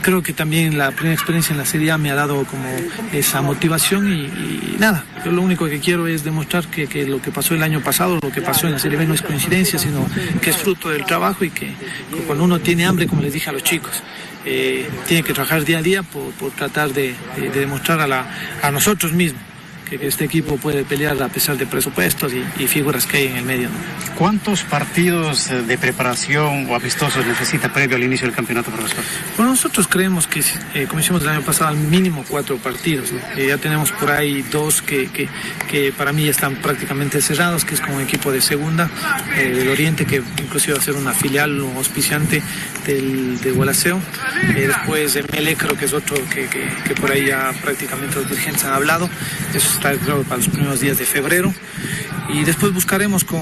creo 0.00 0.22
que 0.22 0.32
también 0.32 0.78
la 0.78 0.90
primera 0.92 1.14
experiencia 1.14 1.52
en 1.52 1.58
la 1.58 1.66
Serie 1.66 1.90
A 1.90 1.98
me 1.98 2.10
ha 2.10 2.14
dado 2.14 2.44
como 2.44 2.64
esa 3.12 3.42
motivación 3.42 4.12
y, 4.12 4.76
nada, 4.78 5.04
yo 5.24 5.32
lo 5.32 5.42
único 5.42 5.66
que 5.66 5.78
quiero 5.78 6.06
es 6.06 6.24
demostrar 6.24 6.66
que, 6.68 7.06
lo 7.06 7.20
que 7.20 7.30
pasó 7.30 7.54
el 7.54 7.62
año 7.62 7.80
pasado, 7.82 8.18
lo 8.22 8.30
que 8.30 8.40
pasó 8.40 8.66
en 8.66 8.74
la 8.74 8.78
Serie 8.78 8.98
B 8.98 9.06
no 9.06 9.14
es 9.14 9.22
coincidencia, 9.22 9.78
sino 9.78 10.06
que 10.40 10.50
es 10.50 10.56
fruto 10.56 10.88
del 10.88 11.04
trabajo 11.04 11.44
y 11.44 11.50
que, 11.50 11.72
cuando 12.26 12.44
uno 12.44 12.60
tiene 12.60 12.86
hambre, 12.86 13.06
como 13.06 13.22
les 13.22 13.32
dije 13.32 13.50
a 13.50 13.52
los 13.52 13.62
chicos, 13.62 14.02
eh, 14.44 14.88
tiene 15.06 15.22
que 15.22 15.34
trabajar 15.34 15.64
día 15.64 15.78
a 15.78 15.82
día 15.82 16.02
por, 16.02 16.50
tratar 16.52 16.92
de, 16.92 17.14
demostrar 17.52 18.00
a, 18.00 18.30
a 18.62 18.70
nosotros 18.70 19.12
mismos 19.12 19.47
que 19.88 20.06
este 20.06 20.24
equipo 20.24 20.56
puede 20.56 20.84
pelear 20.84 21.20
a 21.22 21.28
pesar 21.28 21.56
de 21.56 21.66
presupuestos 21.66 22.32
y, 22.32 22.68
figuras 22.68 23.06
que 23.06 23.16
hay 23.18 23.26
en 23.28 23.36
el 23.36 23.44
medio. 23.44 23.68
¿Cuántos 24.16 24.62
partidos 24.62 25.50
eh, 25.50 25.62
de 25.62 25.78
preparación 25.78 26.68
o 26.68 26.74
amistosos 26.74 27.24
necesita 27.26 27.72
previo 27.72 27.96
al 27.96 28.02
inicio 28.02 28.26
del 28.26 28.36
campeonato, 28.36 28.70
profesor? 28.70 29.02
Bueno, 29.36 29.52
nosotros 29.52 29.88
creemos 29.88 30.26
que, 30.26 30.42
eh, 30.74 30.86
como 30.86 31.00
hicimos 31.00 31.22
el 31.22 31.30
año 31.30 31.42
pasado, 31.42 31.70
al 31.70 31.78
mínimo 31.78 32.24
cuatro 32.28 32.58
partidos. 32.58 33.10
ya 33.36 33.56
tenemos 33.56 33.90
por 33.92 34.10
ahí 34.10 34.42
dos 34.42 34.82
que, 34.82 35.08
que, 35.08 35.92
para 35.96 36.12
mí 36.12 36.24
ya 36.24 36.30
están 36.30 36.56
prácticamente 36.56 37.22
cerrados, 37.22 37.64
que 37.64 37.74
es 37.74 37.80
como 37.80 38.00
equipo 38.00 38.30
de 38.30 38.40
segunda, 38.40 38.90
eh, 39.36 39.50
del 39.50 39.68
Oriente, 39.68 40.04
que 40.04 40.16
inclusive 40.16 40.74
va 40.74 40.80
a 40.80 40.84
ser 40.84 40.94
una 40.94 41.12
filial 41.12 41.60
o 41.60 41.72
auspiciante 41.76 42.42
del, 42.86 43.40
de 43.40 43.50
Gualaceo. 43.52 44.00
después 44.54 45.14
de 45.14 45.22
Mele, 45.32 45.56
creo 45.56 45.76
que 45.76 45.86
es 45.86 45.92
otro 45.92 46.16
que, 46.28 46.94
por 47.00 47.10
ahí 47.10 47.26
ya 47.26 47.52
prácticamente 47.62 48.16
los 48.16 48.28
dirigentes 48.28 48.64
han 48.64 48.74
hablado. 48.74 49.08
Eso 49.54 49.77
para 49.78 49.96
los 50.36 50.48
primeros 50.48 50.80
días 50.80 50.98
de 50.98 51.04
febrero. 51.04 51.52
Y 52.28 52.44
después 52.44 52.72
buscaremos 52.74 53.24
con, 53.24 53.40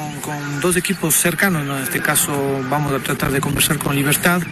dos 0.60 0.76
equipos 0.76 1.14
cercanos, 1.14 1.62
en 1.62 1.82
este 1.82 2.00
caso 2.00 2.32
vamos 2.70 2.92
a 2.92 2.98
tratar 2.98 3.32
de 3.32 3.40
conversar 3.40 3.78
con 3.78 3.96
Libertad, 3.96 4.42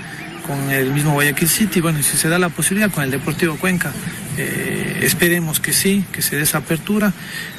con 0.46 0.70
el 0.70 0.92
mismo 0.92 1.12
Guayaquil 1.12 1.48
City, 1.48 1.80
bueno, 1.80 2.02
si 2.02 2.16
se 2.16 2.28
da 2.28 2.38
la 2.38 2.48
posibilidad 2.48 2.90
con 2.90 3.04
el 3.04 3.10
Deportivo 3.10 3.56
Cuenca, 3.56 3.92
eh, 4.36 5.00
esperemos 5.02 5.60
que 5.60 5.72
sí, 5.72 6.04
que 6.12 6.20
se 6.20 6.36
dé 6.36 6.42
esa 6.42 6.58
apertura, 6.58 7.12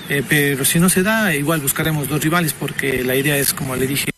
eh, 0.10 0.22
pero 0.28 0.66
si 0.66 0.80
no 0.80 0.90
se 0.90 1.02
da, 1.02 1.34
igual 1.34 1.62
buscaremos 1.62 2.08
dos 2.10 2.22
rivales 2.22 2.54
porque 2.54 3.04
la 3.04 3.16
idea 3.16 3.38
es, 3.38 3.54
como 3.54 3.76
le 3.76 3.88
dije, 3.88 4.12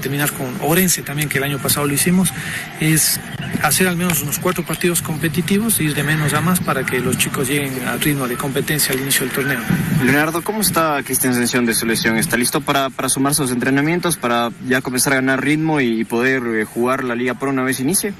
terminar 0.00 0.32
con 0.32 0.56
Orense 0.60 1.02
también, 1.02 1.28
que 1.28 1.38
el 1.38 1.44
año 1.44 1.58
pasado 1.58 1.86
lo 1.86 1.94
hicimos, 1.94 2.32
es 2.80 3.20
hacer 3.62 3.88
al 3.88 3.96
menos 3.96 4.22
unos 4.22 4.38
cuatro 4.38 4.64
partidos 4.64 5.02
competitivos, 5.02 5.80
ir 5.80 5.94
de 5.94 6.02
menos 6.02 6.32
a 6.34 6.40
más 6.40 6.60
para 6.60 6.84
que 6.84 7.00
los 7.00 7.18
chicos 7.18 7.48
lleguen 7.48 7.86
al 7.86 8.00
ritmo 8.00 8.26
de 8.26 8.36
competencia 8.36 8.94
al 8.94 9.00
inicio 9.00 9.26
del 9.26 9.34
torneo. 9.34 9.60
Leonardo, 10.04 10.42
¿cómo 10.42 10.60
está 10.60 11.02
Cristian 11.04 11.32
Ascensión 11.32 11.66
de 11.66 11.74
su 11.74 11.86
lesión? 11.86 12.16
¿Está 12.16 12.36
listo 12.36 12.60
para, 12.60 12.90
para 12.90 13.08
sumar 13.08 13.34
sus 13.34 13.50
entrenamientos, 13.50 14.16
para 14.16 14.50
ya 14.66 14.80
comenzar 14.80 15.12
a 15.12 15.16
ganar 15.16 15.42
ritmo 15.42 15.80
y 15.80 16.04
poder 16.04 16.42
eh, 16.46 16.64
jugar 16.64 17.04
la 17.04 17.14
Liga 17.14 17.34
Pro 17.34 17.50
una 17.50 17.62
vez 17.62 17.80
inicie? 17.80 18.14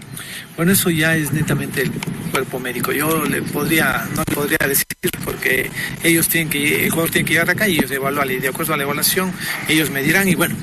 Bueno, 0.57 0.73
eso 0.73 0.91
ya 0.91 1.17
es 1.17 1.33
netamente 1.33 1.83
el 1.83 1.91
cuerpo 2.31 2.59
médico. 2.59 2.93
Yo 2.93 3.25
le 3.25 3.43
podría, 3.43 4.07
no 4.15 4.23
le 4.27 4.35
podría 4.35 4.59
decir 4.67 4.87
porque 5.25 5.71
ellos 6.03 6.29
tienen 6.29 6.51
que, 6.51 6.85
el 6.85 6.91
jugador 6.91 7.11
tiene 7.11 7.27
que 7.27 7.35
llegar 7.35 7.51
acá 7.51 7.69
y 7.69 7.79
ellos 7.79 7.91
evalúan 7.91 8.31
y 8.31 8.37
de 8.37 8.49
acuerdo 8.49 8.75
a 8.75 8.77
la 8.77 8.83
evaluación 8.83 9.33
ellos 9.69 9.91
me 9.91 10.03
dirán 10.03 10.29
y 10.29 10.35
bueno, 10.35 10.55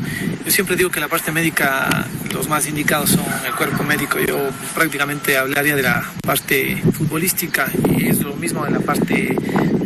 yo 0.45 0.51
siempre 0.51 0.75
digo 0.75 0.89
que 0.89 0.99
la 0.99 1.07
parte 1.07 1.31
médica 1.31 1.89
los 2.33 2.47
más 2.47 2.67
indicados 2.67 3.11
son 3.11 3.25
el 3.45 3.53
cuerpo 3.53 3.83
médico. 3.83 4.19
Yo 4.19 4.49
prácticamente 4.75 5.37
hablaría 5.37 5.75
de 5.75 5.83
la 5.83 6.03
parte 6.21 6.81
futbolística 6.93 7.67
y 7.97 8.07
es 8.07 8.21
lo 8.21 8.35
mismo 8.35 8.63
de 8.65 8.71
la 8.71 8.79
parte 8.79 9.35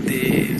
de 0.05 0.57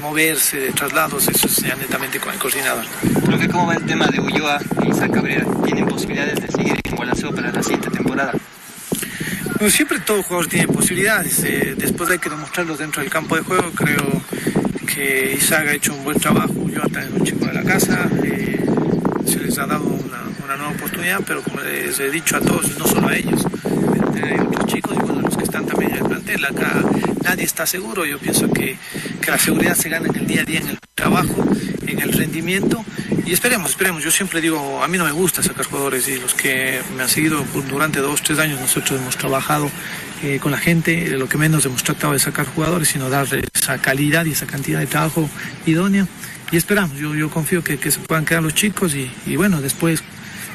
moverse, 0.00 0.58
de 0.58 0.72
traslados, 0.72 1.28
eso 1.28 1.46
es 1.46 1.62
netamente 1.62 2.18
con 2.18 2.32
el 2.32 2.38
coordinador. 2.38 2.84
Creo 3.26 3.38
que 3.38 3.48
cómo 3.48 3.66
va 3.66 3.74
el 3.74 3.84
tema 3.84 4.06
de 4.06 4.20
Ulloa 4.20 4.58
y 4.82 4.92
San 4.94 5.12
¿tienen 5.64 5.86
posibilidades 5.86 6.40
de 6.40 6.48
seguir 6.48 6.80
en 6.82 6.96
Gualaceo 6.96 7.34
para 7.34 7.52
la 7.52 7.62
siguiente 7.62 7.90
temporada? 7.90 8.32
Siempre 9.66 9.98
todo 10.00 10.22
jugador 10.22 10.46
tiene 10.46 10.68
posibilidades, 10.68 11.42
eh, 11.42 11.74
después 11.76 12.08
hay 12.10 12.18
que 12.18 12.30
demostrarlos 12.30 12.78
dentro 12.78 13.02
del 13.02 13.10
campo 13.10 13.36
de 13.36 13.42
juego, 13.42 13.70
creo 13.72 14.22
que 14.86 15.34
Isaac 15.36 15.66
ha 15.66 15.74
hecho 15.74 15.94
un 15.94 16.04
buen 16.04 16.18
trabajo, 16.18 16.54
también 16.92 17.08
es 17.08 17.20
un 17.20 17.24
chico 17.24 17.44
de 17.44 17.52
la 17.52 17.64
casa, 17.64 18.08
eh, 18.22 18.64
se 19.26 19.40
les 19.40 19.58
ha 19.58 19.66
dado 19.66 19.84
una, 19.84 20.56
nueva 20.56 20.72
oportunidad, 20.72 21.20
pero 21.26 21.42
como 21.42 21.60
les 21.60 21.98
he 21.98 22.10
dicho 22.10 22.36
a 22.36 22.40
todos, 22.40 22.78
no 22.78 22.86
solo 22.86 23.08
a 23.08 23.16
ellos, 23.16 23.44
hay 24.22 24.38
otros 24.38 24.66
chicos 24.66 24.96
y 24.96 25.00
bueno, 25.04 25.22
los 25.22 25.36
que 25.36 25.44
están 25.44 25.66
también 25.66 25.90
en 25.90 25.98
el 25.98 26.04
plantel, 26.04 26.44
acá 26.44 26.82
nadie 27.22 27.44
está 27.44 27.66
seguro, 27.66 28.06
yo 28.06 28.18
pienso 28.18 28.50
que, 28.50 28.78
que 29.20 29.30
la 29.30 29.38
seguridad 29.38 29.74
se 29.74 29.88
gana 29.88 30.06
en 30.08 30.16
el 30.16 30.26
día 30.26 30.42
a 30.42 30.44
día, 30.44 30.60
en 30.60 30.68
el 30.68 30.78
trabajo, 30.94 31.44
en 31.86 32.00
el 32.00 32.12
rendimiento 32.12 32.84
y 33.28 33.32
esperemos, 33.34 33.70
esperemos. 33.70 34.02
Yo 34.02 34.10
siempre 34.10 34.40
digo, 34.40 34.82
a 34.82 34.88
mí 34.88 34.96
no 34.96 35.04
me 35.04 35.12
gusta 35.12 35.42
sacar 35.42 35.66
jugadores 35.66 36.08
y 36.08 36.18
los 36.18 36.34
que 36.34 36.80
me 36.96 37.02
han 37.02 37.10
seguido 37.10 37.44
durante 37.68 38.00
dos, 38.00 38.22
tres 38.22 38.38
años 38.38 38.58
nosotros 38.58 38.98
hemos 38.98 39.18
trabajado 39.18 39.70
eh, 40.22 40.38
con 40.40 40.50
la 40.50 40.56
gente, 40.56 41.10
lo 41.10 41.28
que 41.28 41.36
menos 41.36 41.66
hemos 41.66 41.82
tratado 41.82 42.14
de 42.14 42.20
sacar 42.20 42.46
jugadores, 42.46 42.88
sino 42.88 43.10
dar 43.10 43.26
esa 43.52 43.78
calidad 43.78 44.24
y 44.24 44.32
esa 44.32 44.46
cantidad 44.46 44.80
de 44.80 44.86
trabajo 44.86 45.28
idónea. 45.66 46.06
Y 46.50 46.56
esperamos, 46.56 46.96
yo, 46.96 47.14
yo 47.14 47.28
confío 47.28 47.62
que, 47.62 47.78
que 47.78 47.90
se 47.90 48.00
puedan 48.00 48.24
quedar 48.24 48.42
los 48.42 48.54
chicos 48.54 48.94
y, 48.94 49.10
y 49.26 49.36
bueno, 49.36 49.60
después 49.60 50.02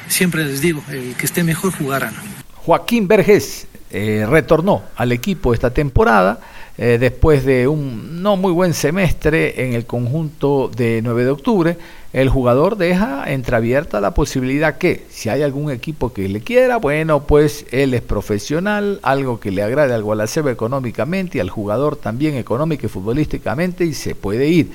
siempre 0.08 0.44
les 0.44 0.60
digo, 0.60 0.82
el 0.88 1.14
que 1.14 1.26
esté 1.26 1.44
mejor 1.44 1.72
jugarán. 1.72 2.14
Joaquín 2.54 3.06
Vergés 3.06 3.68
eh, 3.90 4.26
retornó 4.28 4.82
al 4.96 5.12
equipo 5.12 5.54
esta 5.54 5.72
temporada 5.72 6.40
eh, 6.76 6.98
después 6.98 7.44
de 7.44 7.68
un 7.68 8.22
no 8.22 8.36
muy 8.36 8.50
buen 8.52 8.74
semestre 8.74 9.64
en 9.64 9.74
el 9.74 9.86
conjunto 9.86 10.70
de 10.74 11.00
9 11.02 11.24
de 11.24 11.30
octubre. 11.30 11.78
El 12.12 12.28
jugador 12.28 12.76
deja 12.76 13.30
entreabierta 13.32 14.00
la 14.00 14.14
posibilidad 14.14 14.78
que 14.78 15.04
si 15.08 15.28
hay 15.28 15.42
algún 15.42 15.70
equipo 15.70 16.12
que 16.12 16.28
le 16.28 16.40
quiera, 16.40 16.78
bueno, 16.78 17.24
pues 17.24 17.66
él 17.70 17.94
es 17.94 18.02
profesional, 18.02 19.00
algo 19.02 19.40
que 19.40 19.50
le 19.50 19.62
agrade 19.62 19.94
al 19.94 20.02
Gualaceo 20.02 20.48
económicamente 20.48 21.38
y 21.38 21.40
al 21.40 21.50
jugador 21.50 21.96
también 21.96 22.36
económico 22.36 22.86
y 22.86 22.88
futbolísticamente 22.88 23.84
y 23.84 23.94
se 23.94 24.14
puede 24.14 24.48
ir. 24.48 24.70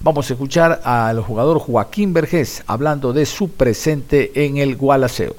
Vamos 0.00 0.28
a 0.28 0.34
escuchar 0.34 0.80
al 0.84 1.20
jugador 1.20 1.58
Joaquín 1.58 2.12
Vergés 2.12 2.62
hablando 2.66 3.12
de 3.12 3.26
su 3.26 3.50
presente 3.50 4.32
en 4.44 4.58
el 4.58 4.76
Gualaceo. 4.76 5.34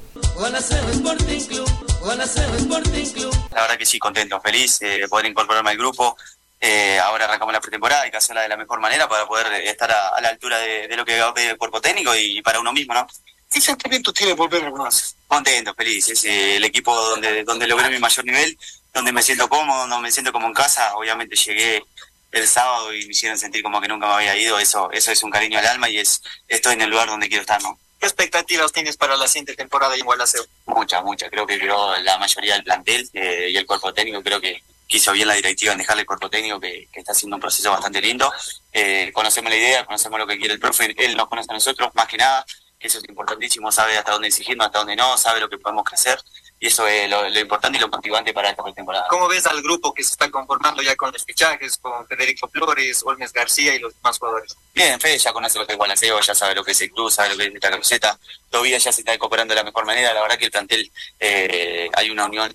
La 3.52 3.62
verdad 3.62 3.76
que 3.76 3.84
sí, 3.84 3.98
contento, 3.98 4.40
feliz 4.40 4.78
de 4.78 5.08
poder 5.08 5.26
incorporarme 5.26 5.70
al 5.70 5.76
grupo. 5.76 6.16
Eh, 6.60 7.00
ahora 7.00 7.24
arrancamos 7.24 7.52
la 7.52 7.60
pretemporada, 7.60 8.02
hay 8.02 8.12
que 8.12 8.16
hacerla 8.16 8.42
de 8.42 8.48
la 8.48 8.56
mejor 8.56 8.80
manera 8.80 9.08
para 9.08 9.26
poder 9.26 9.52
estar 9.64 9.90
a, 9.90 10.20
la 10.20 10.28
altura 10.28 10.56
de, 10.58 10.96
lo 10.96 11.04
que 11.04 11.18
va 11.18 11.28
a 11.28 11.34
pedir 11.34 11.50
el 11.50 11.56
cuerpo 11.56 11.80
técnico 11.80 12.14
y, 12.14 12.40
para 12.42 12.60
uno 12.60 12.72
mismo, 12.72 12.94
¿no? 12.94 13.08
¿Qué 13.50 13.60
sentimiento 13.60 14.12
tiene 14.12 14.34
volver 14.34 14.64
a 14.64 14.70
más? 14.70 15.16
Contento, 15.26 15.74
feliz. 15.74 16.08
Es 16.08 16.24
eh, 16.24 16.56
el 16.56 16.64
equipo 16.64 16.94
donde, 16.94 17.42
donde 17.42 17.66
logré 17.66 17.90
mi 17.90 17.98
mayor 17.98 18.24
nivel, 18.24 18.56
donde 18.94 19.10
me 19.10 19.22
siento 19.22 19.48
cómodo, 19.48 19.88
donde 19.88 19.98
me 19.98 20.12
siento 20.12 20.32
como 20.32 20.46
en 20.46 20.54
casa. 20.54 20.94
Obviamente 20.94 21.34
llegué 21.34 21.82
el 22.30 22.46
sábado 22.46 22.94
y 22.94 23.04
me 23.06 23.10
hicieron 23.10 23.36
sentir 23.36 23.64
como 23.64 23.80
que 23.80 23.88
nunca 23.88 24.06
me 24.06 24.14
había 24.14 24.36
ido. 24.36 24.60
Eso, 24.60 24.90
eso 24.92 25.10
es 25.10 25.22
un 25.24 25.30
cariño 25.30 25.58
al 25.58 25.66
alma 25.66 25.88
y 25.88 25.98
es 25.98 26.22
estoy 26.46 26.74
en 26.74 26.82
el 26.82 26.90
lugar 26.90 27.08
donde 27.08 27.28
quiero 27.28 27.42
estar, 27.42 27.60
¿no? 27.62 27.78
¿Qué 28.06 28.10
expectativas 28.10 28.70
tienes 28.70 28.96
para 28.96 29.16
la 29.16 29.26
siguiente 29.26 29.56
temporada 29.56 29.96
en 29.96 30.04
Gualaceo? 30.04 30.46
Muchas, 30.66 31.02
muchas. 31.02 31.28
Creo 31.28 31.44
que 31.44 31.58
creo 31.58 31.96
la 31.96 32.16
mayoría 32.18 32.54
del 32.54 32.62
plantel 32.62 33.10
eh, 33.12 33.48
y 33.50 33.56
el 33.56 33.66
cuerpo 33.66 33.92
técnico 33.92 34.22
creo 34.22 34.40
que 34.40 34.62
quiso 34.86 35.10
bien 35.10 35.26
la 35.26 35.34
directiva 35.34 35.72
en 35.72 35.78
dejarle 35.78 36.02
el 36.02 36.06
cuerpo 36.06 36.30
técnico 36.30 36.60
que, 36.60 36.88
está 36.92 37.10
haciendo 37.10 37.34
un 37.34 37.40
proceso 37.40 37.68
bastante 37.68 38.00
lindo. 38.00 38.32
Eh, 38.72 39.10
conocemos 39.12 39.50
la 39.50 39.56
idea, 39.56 39.84
conocemos 39.84 40.20
lo 40.20 40.26
que 40.28 40.38
quiere 40.38 40.54
el 40.54 40.60
profe, 40.60 40.94
él 40.96 41.16
nos 41.16 41.26
conoce 41.26 41.50
a 41.50 41.54
nosotros, 41.54 41.90
más 41.94 42.06
que 42.06 42.16
nada, 42.16 42.46
eso 42.78 42.98
es 42.98 43.08
importantísimo, 43.08 43.72
sabe 43.72 43.98
hasta 43.98 44.12
dónde 44.12 44.28
exigirnos, 44.28 44.66
hasta 44.66 44.78
dónde 44.78 44.94
no, 44.94 45.18
sabe 45.18 45.40
lo 45.40 45.48
que 45.48 45.58
podemos 45.58 45.82
crecer 45.82 46.20
y 46.58 46.68
eso 46.68 46.86
es 46.86 47.08
lo, 47.10 47.28
importante 47.38 47.76
y 47.76 47.80
lo 47.80 47.88
motivante 47.88 48.32
para 48.32 48.50
esta 48.50 48.62
temporada. 48.72 49.06
¿Cómo 49.08 49.28
ves 49.28 49.46
al 49.46 49.62
grupo 49.62 49.92
que 49.92 50.02
se 50.02 50.12
está 50.12 50.30
conformando 50.30 50.82
ya 50.82 50.96
con 50.96 51.12
los 51.12 51.24
fichajes, 51.24 51.76
con 51.78 52.06
Federico 52.06 52.48
Flores, 52.48 53.02
Olmes 53.04 53.32
García 53.32 53.74
y 53.74 53.78
los 53.78 53.94
demás 53.94 54.18
jugadores? 54.18 54.56
Bien, 54.74 54.98
Fede 54.98 55.18
ya 55.18 55.32
conoce 55.32 55.58
lo 55.58 55.66
que 55.66 55.72
es 55.72 55.78
Gualaceo, 55.78 56.20
ya 56.20 56.34
sabe 56.34 56.54
lo 56.54 56.64
que 56.64 56.72
es 56.72 56.80
el 56.80 56.90
club, 56.90 57.10
sabe 57.10 57.30
lo 57.30 57.36
que 57.36 57.44
es 57.44 57.54
esta 57.54 57.70
camiseta, 57.70 58.18
todavía 58.50 58.78
ya 58.78 58.92
se 58.92 59.02
está 59.02 59.14
incorporando 59.14 59.52
de 59.52 59.56
la 59.56 59.64
mejor 59.64 59.84
manera, 59.84 60.14
la 60.14 60.22
verdad 60.22 60.38
que 60.38 60.46
el 60.46 60.50
plantel 60.50 60.90
eh, 61.20 61.90
hay 61.92 62.10
una 62.10 62.24
unión 62.24 62.50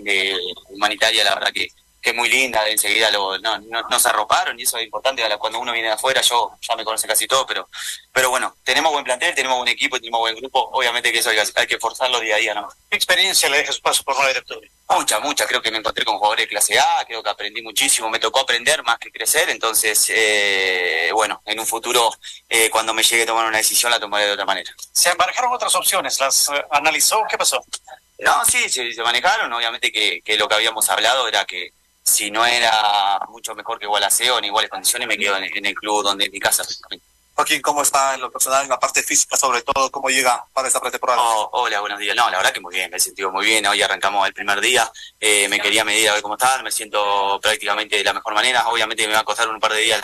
humanitaria, 0.70 1.24
la 1.24 1.36
verdad 1.36 1.52
que 1.54 1.70
que 2.02 2.14
muy 2.14 2.30
linda, 2.30 2.68
enseguida 2.68 3.12
lo, 3.12 3.38
no, 3.38 3.60
no, 3.60 3.82
nos 3.84 4.06
arroparon 4.08 4.60
y 4.60 4.64
eso 4.64 4.78
es 4.78 4.86
importante, 4.86 5.24
cuando 5.38 5.60
uno 5.60 5.72
viene 5.72 5.90
de 5.90 5.94
afuera 5.94 6.22
yo 6.22 6.52
ya 6.60 6.76
me 6.76 6.84
conoce 6.84 7.08
casi 7.08 7.28
todo, 7.28 7.46
pero, 7.46 7.70
pero 8.12 8.32
bueno, 8.32 8.56
tenemos 8.64 8.92
buen 8.92 9.04
plantel, 9.04 9.36
tenemos 9.36 9.58
buen 9.58 9.70
equipo, 9.70 10.00
tenemos 10.00 10.20
buen 10.20 10.36
grupo, 10.36 10.70
obviamente 10.74 11.12
que 11.12 11.20
eso 11.20 11.30
hay 11.30 11.38
que, 11.38 11.44
hay 11.56 11.68
que 11.68 11.78
forzarlo 11.78 12.20
día 12.20 12.36
a 12.36 12.40
día, 12.40 12.54
¿no? 12.56 12.68
¿Qué 12.90 12.96
experiencia 12.96 13.50
le 13.50 13.58
deja 13.58 13.72
su 13.72 13.82
paso 13.82 14.04
por 14.04 14.16
9 14.16 14.34
de 14.34 14.40
octubre? 14.40 14.72
Mucha, 14.90 15.20
mucha, 15.20 15.46
creo 15.46 15.62
que 15.62 15.72
me 15.72 15.78
encontré 15.78 16.04
con 16.04 16.18
jugadores 16.18 16.46
de 16.46 16.50
clase 16.50 16.78
A, 16.80 17.06
creo 17.06 17.22
que 17.22 17.30
aprendí 17.30 17.62
muchísimo, 17.62 18.10
me 18.10 18.20
tocó 18.20 18.40
aprender 18.40 18.84
más 18.84 18.98
que 18.98 19.12
crecer, 19.12 19.50
entonces, 19.50 20.06
eh, 20.10 21.12
bueno, 21.14 21.42
en 21.46 21.60
un 21.60 21.68
futuro, 21.68 22.12
eh, 22.50 22.70
cuando 22.72 22.94
me 22.94 23.04
llegue 23.04 23.24
a 23.24 23.28
tomar 23.28 23.46
una 23.48 23.58
decisión, 23.58 23.92
la 23.92 24.00
tomaré 24.00 24.26
de 24.26 24.32
otra 24.34 24.46
manera. 24.46 24.74
¿Se 24.92 25.10
embarcaron 25.10 25.54
otras 25.54 25.74
opciones? 25.76 26.20
¿Las 26.20 26.50
eh, 26.50 26.66
analizó? 26.72 27.24
¿Qué 27.30 27.38
pasó? 27.38 27.64
No, 28.20 28.44
sí, 28.46 28.70
se, 28.70 28.92
se 28.92 29.02
manejaron, 29.02 29.52
obviamente 29.54 29.92
que, 29.92 30.22
que 30.22 30.38
lo 30.38 30.48
que 30.48 30.56
habíamos 30.56 30.90
hablado 30.90 31.28
era 31.28 31.46
que 31.46 31.72
si 32.12 32.30
no 32.30 32.46
era 32.46 33.20
mucho 33.30 33.56
mejor 33.56 33.80
que 33.80 33.88
Gualaceo 33.88 34.38
en 34.38 34.46
iguales 34.46 34.70
condiciones, 34.70 35.08
me 35.08 35.18
quedo 35.18 35.38
en, 35.38 35.66
el 35.66 35.76
club 35.76 36.04
donde 36.04 36.26
es 36.26 36.32
mi 36.32 36.40
casa. 36.40 36.64
Joaquín, 37.34 37.62
¿cómo 37.62 37.82
está 37.82 38.14
en 38.14 38.22
lo 38.22 38.30
personal, 38.30 38.64
en 38.64 38.70
la 38.70 38.80
parte 38.80 39.02
física 39.02 39.38
sobre 39.38 39.62
todo? 39.62 39.90
¿Cómo 39.90 40.10
llega 40.10 40.46
para 40.54 40.68
esta 40.68 40.82
pretemporada? 40.82 41.22
Oh, 41.22 41.50
hola, 41.54 41.80
buenos 41.80 41.98
días. 41.98 42.16
No, 42.16 42.30
la 42.30 42.38
verdad 42.38 42.52
que 42.52 42.60
muy 42.60 42.76
bien, 42.76 42.92
me 42.92 42.98
he 42.98 43.00
sentido 43.00 43.32
muy 43.32 43.46
bien. 43.46 43.66
Hoy 43.66 43.82
arrancamos 43.82 44.28
el 44.28 44.34
primer 44.34 44.60
día, 44.60 44.92
eh, 45.20 45.48
me 45.48 45.60
quería 45.60 45.86
medir 45.86 46.10
a 46.10 46.14
ver 46.14 46.22
cómo 46.22 46.36
estar, 46.36 46.62
me 46.62 46.72
siento 46.72 47.40
prácticamente 47.42 47.98
de 47.98 48.04
la 48.04 48.14
mejor 48.14 48.34
manera. 48.34 48.68
Obviamente 48.68 49.08
me 49.08 49.14
va 49.14 49.20
a 49.20 49.24
costar 49.24 49.48
un 49.48 49.60
par 49.60 49.74
de 49.74 49.80
días 49.80 50.02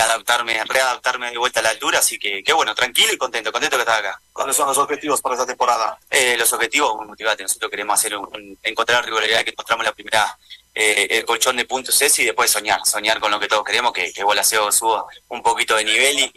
adaptarme, 0.00 0.62
readaptarme 0.64 1.30
de 1.30 1.38
vuelta 1.38 1.60
a 1.60 1.62
la 1.64 1.70
altura, 1.70 1.98
así 1.98 2.18
que 2.18 2.42
qué 2.42 2.52
bueno, 2.52 2.74
tranquilo 2.74 3.12
y 3.12 3.18
contento, 3.18 3.52
contento 3.52 3.76
que 3.76 3.82
estás 3.82 3.98
acá. 3.98 4.20
¿Cuáles 4.32 4.56
son 4.56 4.66
los 4.66 4.78
objetivos 4.78 5.20
para 5.20 5.34
esta 5.34 5.46
temporada? 5.46 5.98
Eh, 6.10 6.36
los 6.38 6.52
objetivos, 6.52 6.96
muy 6.96 7.06
motivante, 7.06 7.42
nosotros 7.42 7.70
queremos 7.70 7.98
hacer 7.98 8.16
un, 8.16 8.58
encontrar 8.62 9.00
la 9.00 9.06
regularidad 9.06 9.44
que 9.44 9.50
encontramos 9.50 9.84
la 9.84 9.92
primera 9.92 10.38
eh, 10.74 11.06
el 11.10 11.26
colchón 11.26 11.56
de 11.56 11.66
puntos 11.66 12.00
ese 12.00 12.22
y 12.22 12.24
después 12.26 12.50
soñar, 12.50 12.80
soñar 12.86 13.20
con 13.20 13.30
lo 13.30 13.38
que 13.38 13.48
todos 13.48 13.64
queremos, 13.64 13.92
que, 13.92 14.10
que 14.10 14.24
Bolaseo 14.24 14.72
suba 14.72 15.04
un 15.28 15.42
poquito 15.42 15.76
de 15.76 15.84
nivel 15.84 16.18
y, 16.18 16.30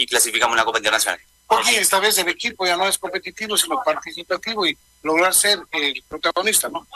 y, 0.00 0.06
clasificamos 0.06 0.54
una 0.54 0.64
Copa 0.64 0.78
Internacional. 0.78 1.18
Porque 1.48 1.80
esta 1.80 1.98
vez 1.98 2.16
el 2.18 2.28
equipo 2.28 2.64
ya 2.64 2.76
no 2.76 2.86
es 2.86 2.96
competitivo, 2.96 3.56
sino 3.56 3.82
participativo 3.82 4.64
y 4.64 4.78
lograr 5.02 5.34
ser 5.34 5.58
el 5.72 6.04
protagonista, 6.08 6.68
¿no? 6.68 6.86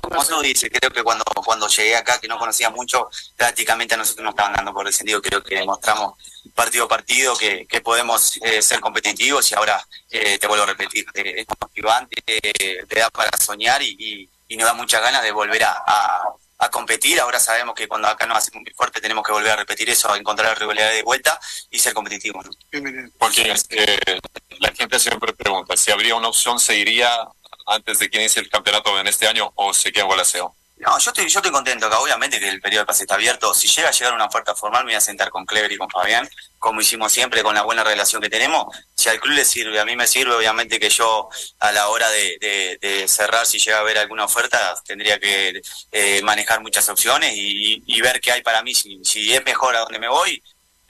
Como 0.00 0.24
tú 0.24 0.40
dices, 0.40 0.70
creo 0.72 0.90
que 0.90 1.02
cuando, 1.02 1.24
cuando 1.44 1.68
llegué 1.68 1.96
acá, 1.96 2.18
que 2.20 2.28
no 2.28 2.38
conocía 2.38 2.70
mucho, 2.70 3.08
prácticamente 3.36 3.94
a 3.94 3.98
nosotros 3.98 4.24
nos 4.24 4.32
estaban 4.32 4.54
dando 4.54 4.72
por 4.72 4.86
el 4.86 4.92
sentido, 4.92 5.20
creo 5.20 5.42
que 5.42 5.56
demostramos 5.56 6.14
partido 6.54 6.84
a 6.84 6.88
partido 6.88 7.36
que, 7.36 7.66
que 7.66 7.80
podemos 7.80 8.38
eh, 8.42 8.62
ser 8.62 8.80
competitivos 8.80 9.50
y 9.52 9.54
ahora 9.54 9.86
eh, 10.10 10.38
te 10.38 10.46
vuelvo 10.46 10.64
a 10.64 10.66
repetir, 10.66 11.06
es 11.14 11.46
motivante, 11.60 12.22
te 12.24 12.98
da 12.98 13.10
para 13.10 13.36
soñar 13.38 13.82
y 13.82 14.28
y 14.48 14.56
nos 14.56 14.66
da 14.66 14.74
muchas 14.74 15.02
ganas 15.02 15.22
de 15.22 15.30
volver 15.30 15.62
a, 15.62 15.82
a, 16.58 16.70
competir. 16.70 17.20
Ahora 17.20 17.38
sabemos 17.38 17.74
que 17.74 17.86
cuando 17.86 18.08
acá 18.08 18.26
nos 18.26 18.38
hacemos 18.38 18.62
muy 18.62 18.72
fuerte 18.72 19.00
tenemos 19.00 19.24
que 19.24 19.32
volver 19.32 19.52
a 19.52 19.56
repetir 19.56 19.88
eso, 19.90 20.10
a 20.10 20.16
encontrar 20.16 20.48
la 20.48 20.54
regularidad 20.54 20.92
de 20.92 21.02
vuelta 21.02 21.38
y 21.70 21.78
ser 21.78 21.94
competitivos. 21.94 22.46
Porque 23.18 23.54
eh, 23.70 24.20
la 24.58 24.72
gente 24.72 24.98
siempre 24.98 25.32
pregunta, 25.34 25.76
si 25.76 25.90
habría 25.90 26.16
una 26.16 26.28
opción, 26.28 26.58
¿se 26.58 26.76
iría 26.76 27.10
antes 27.68 27.98
de 27.98 28.10
que 28.10 28.18
inicie 28.18 28.42
el 28.42 28.48
campeonato 28.48 28.98
en 28.98 29.06
este 29.06 29.28
año 29.28 29.52
o 29.54 29.72
se 29.72 29.92
queda 29.92 30.02
en 30.02 30.08
Gualaceo? 30.08 30.54
No, 30.78 30.96
yo 30.98 31.10
estoy, 31.10 31.28
yo 31.28 31.40
estoy 31.40 31.50
contento 31.50 31.86
acá, 31.86 31.98
obviamente 31.98 32.38
que 32.38 32.48
el 32.48 32.60
periodo 32.60 32.82
de 32.82 32.86
pase 32.86 33.02
está 33.02 33.16
abierto. 33.16 33.52
Si 33.52 33.66
llega 33.66 33.88
a 33.88 33.92
llegar 33.92 34.14
una 34.14 34.26
oferta 34.26 34.54
formal, 34.54 34.84
me 34.84 34.92
voy 34.92 34.96
a 34.96 35.00
sentar 35.00 35.28
con 35.28 35.44
Clever 35.44 35.72
y 35.72 35.76
con 35.76 35.90
Fabián, 35.90 36.28
como 36.60 36.80
hicimos 36.80 37.10
siempre, 37.12 37.42
con 37.42 37.54
la 37.54 37.62
buena 37.62 37.82
relación 37.82 38.22
que 38.22 38.30
tenemos. 38.30 38.66
Si 38.94 39.08
al 39.08 39.18
club 39.18 39.34
le 39.34 39.44
sirve, 39.44 39.80
a 39.80 39.84
mí 39.84 39.96
me 39.96 40.06
sirve, 40.06 40.34
obviamente 40.34 40.78
que 40.78 40.88
yo 40.88 41.28
a 41.58 41.72
la 41.72 41.88
hora 41.88 42.08
de, 42.10 43.04
cerrar, 43.08 43.44
si 43.46 43.58
llega 43.58 43.78
a 43.78 43.80
haber 43.80 43.98
alguna 43.98 44.24
oferta, 44.24 44.80
tendría 44.84 45.18
que 45.18 45.60
eh, 45.90 46.22
manejar 46.22 46.60
muchas 46.60 46.88
opciones 46.88 47.32
y, 47.34 48.00
ver 48.00 48.20
qué 48.20 48.30
hay 48.30 48.42
para 48.42 48.62
mí. 48.62 48.72
Si, 48.72 49.34
es 49.34 49.44
mejor 49.44 49.74
a 49.74 49.80
donde 49.80 49.98
me 49.98 50.08
voy, 50.08 50.40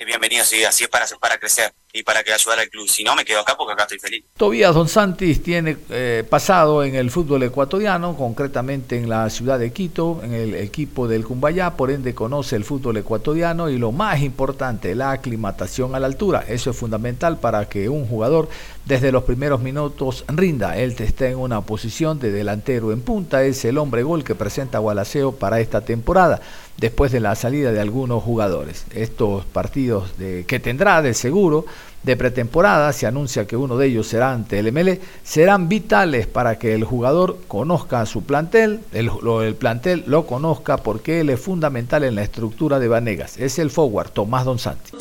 bienvenido, 0.06 0.44
sí, 0.44 0.62
así 0.64 0.84
es 0.84 0.90
para, 0.90 1.06
para 1.20 1.38
crecer 1.38 1.72
y 1.92 2.02
para 2.02 2.22
que 2.22 2.32
ayudar 2.32 2.60
al 2.60 2.68
club. 2.68 2.88
Si 2.88 3.02
no, 3.02 3.16
me 3.16 3.24
quedo 3.24 3.40
acá 3.40 3.56
porque 3.56 3.72
acá 3.72 3.82
estoy 3.82 3.98
feliz. 3.98 4.24
Tobías 4.36 4.74
Don 4.74 4.88
Santis 4.88 5.42
tiene 5.42 5.76
eh, 5.90 6.24
pasado 6.28 6.84
en 6.84 6.94
el 6.94 7.10
fútbol 7.10 7.42
ecuatoriano, 7.42 8.16
concretamente 8.16 8.96
en 8.96 9.08
la 9.08 9.28
ciudad 9.30 9.58
de 9.58 9.72
Quito, 9.72 10.20
en 10.22 10.34
el 10.34 10.54
equipo 10.54 11.08
del 11.08 11.24
Cumbayá, 11.24 11.76
por 11.76 11.90
ende 11.90 12.14
conoce 12.14 12.56
el 12.56 12.64
fútbol 12.64 12.98
ecuatoriano 12.98 13.70
y 13.70 13.78
lo 13.78 13.90
más 13.90 14.20
importante, 14.20 14.94
la 14.94 15.12
aclimatación 15.12 15.94
a 15.94 16.00
la 16.00 16.06
altura. 16.06 16.44
Eso 16.46 16.70
es 16.70 16.76
fundamental 16.76 17.38
para 17.38 17.68
que 17.68 17.88
un 17.88 18.06
jugador 18.06 18.48
desde 18.84 19.10
los 19.10 19.24
primeros 19.24 19.60
minutos 19.60 20.24
rinda. 20.28 20.76
Él 20.76 20.94
está 20.98 21.28
en 21.28 21.38
una 21.38 21.62
posición 21.62 22.20
de 22.20 22.30
delantero 22.30 22.92
en 22.92 23.00
punta, 23.00 23.42
es 23.42 23.64
el 23.64 23.78
hombre 23.78 24.02
gol 24.02 24.24
que 24.24 24.34
presenta 24.34 24.78
Gualaceo 24.78 25.32
para 25.32 25.60
esta 25.60 25.80
temporada 25.80 26.40
después 26.78 27.12
de 27.12 27.20
la 27.20 27.35
salida 27.35 27.73
de 27.73 27.80
algunos 27.80 28.23
jugadores. 28.23 28.87
Estos 28.94 29.44
partidos 29.44 30.11
que 30.18 30.61
tendrá 30.61 31.02
de 31.02 31.12
seguro 31.12 31.66
de 32.02 32.16
pretemporada, 32.16 32.92
se 32.92 33.06
anuncia 33.06 33.47
que 33.47 33.56
uno 33.56 33.76
de 33.76 33.88
ellos 33.88 34.06
será 34.06 34.32
ante 34.32 34.58
el 34.58 34.73
ML, 34.73 35.00
serán 35.25 35.68
vitales 35.68 36.26
para 36.26 36.58
que 36.58 36.74
el 36.74 36.85
jugador 36.85 37.38
conozca 37.48 38.07
su 38.07 38.24
plantel, 38.24 38.81
el, 38.92 39.11
el 39.42 39.55
plantel 39.57 40.05
lo 40.07 40.26
conozca 40.26 40.79
porque 40.79 41.20
él 41.20 41.31
es 41.31 41.40
fundamental 41.40 42.05
en 42.05 42.14
la 42.14 42.22
estructura 42.22 42.79
de 42.79 42.88
Vanegas. 42.88 43.37
Es 43.37 43.59
el 43.59 43.70
forward, 43.70 44.11
Tomás 44.11 44.44
Don 44.44 44.59
Santi. 44.59 44.92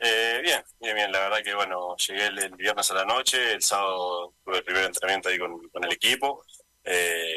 Eh, 0.00 0.40
bien, 0.42 0.62
bien, 0.80 0.94
bien. 0.96 1.12
La 1.12 1.20
verdad 1.20 1.38
que 1.44 1.54
bueno, 1.54 1.94
llegué 1.96 2.26
el, 2.26 2.50
viernes 2.56 2.90
a 2.90 2.94
la 2.94 3.04
noche, 3.04 3.52
el 3.52 3.62
sábado 3.62 4.32
tuve 4.44 4.58
el 4.58 4.64
primer 4.64 4.84
entrenamiento 4.84 5.28
ahí 5.28 5.38
con, 5.38 5.68
con 5.68 5.84
el 5.84 5.92
equipo. 5.92 6.42
Eh, 6.82 7.34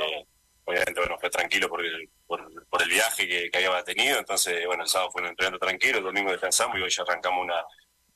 obviamente, 0.71 0.99
bueno, 0.99 1.17
fue 1.19 1.29
tranquilo 1.29 1.69
por 1.69 1.85
el, 1.85 2.09
por, 2.25 2.81
el 2.81 2.89
viaje 2.89 3.27
que, 3.27 3.51
que, 3.51 3.65
había 3.65 3.83
tenido, 3.83 4.17
entonces, 4.17 4.65
bueno, 4.65 4.83
el 4.83 4.89
sábado 4.89 5.11
fue 5.11 5.21
un 5.21 5.29
entrenamiento 5.29 5.65
tranquilo, 5.65 5.99
el 5.99 6.03
domingo 6.03 6.31
descansamos 6.31 6.77
y 6.77 6.81
hoy 6.81 6.89
ya 6.89 7.03
arrancamos 7.03 7.43
una, 7.43 7.63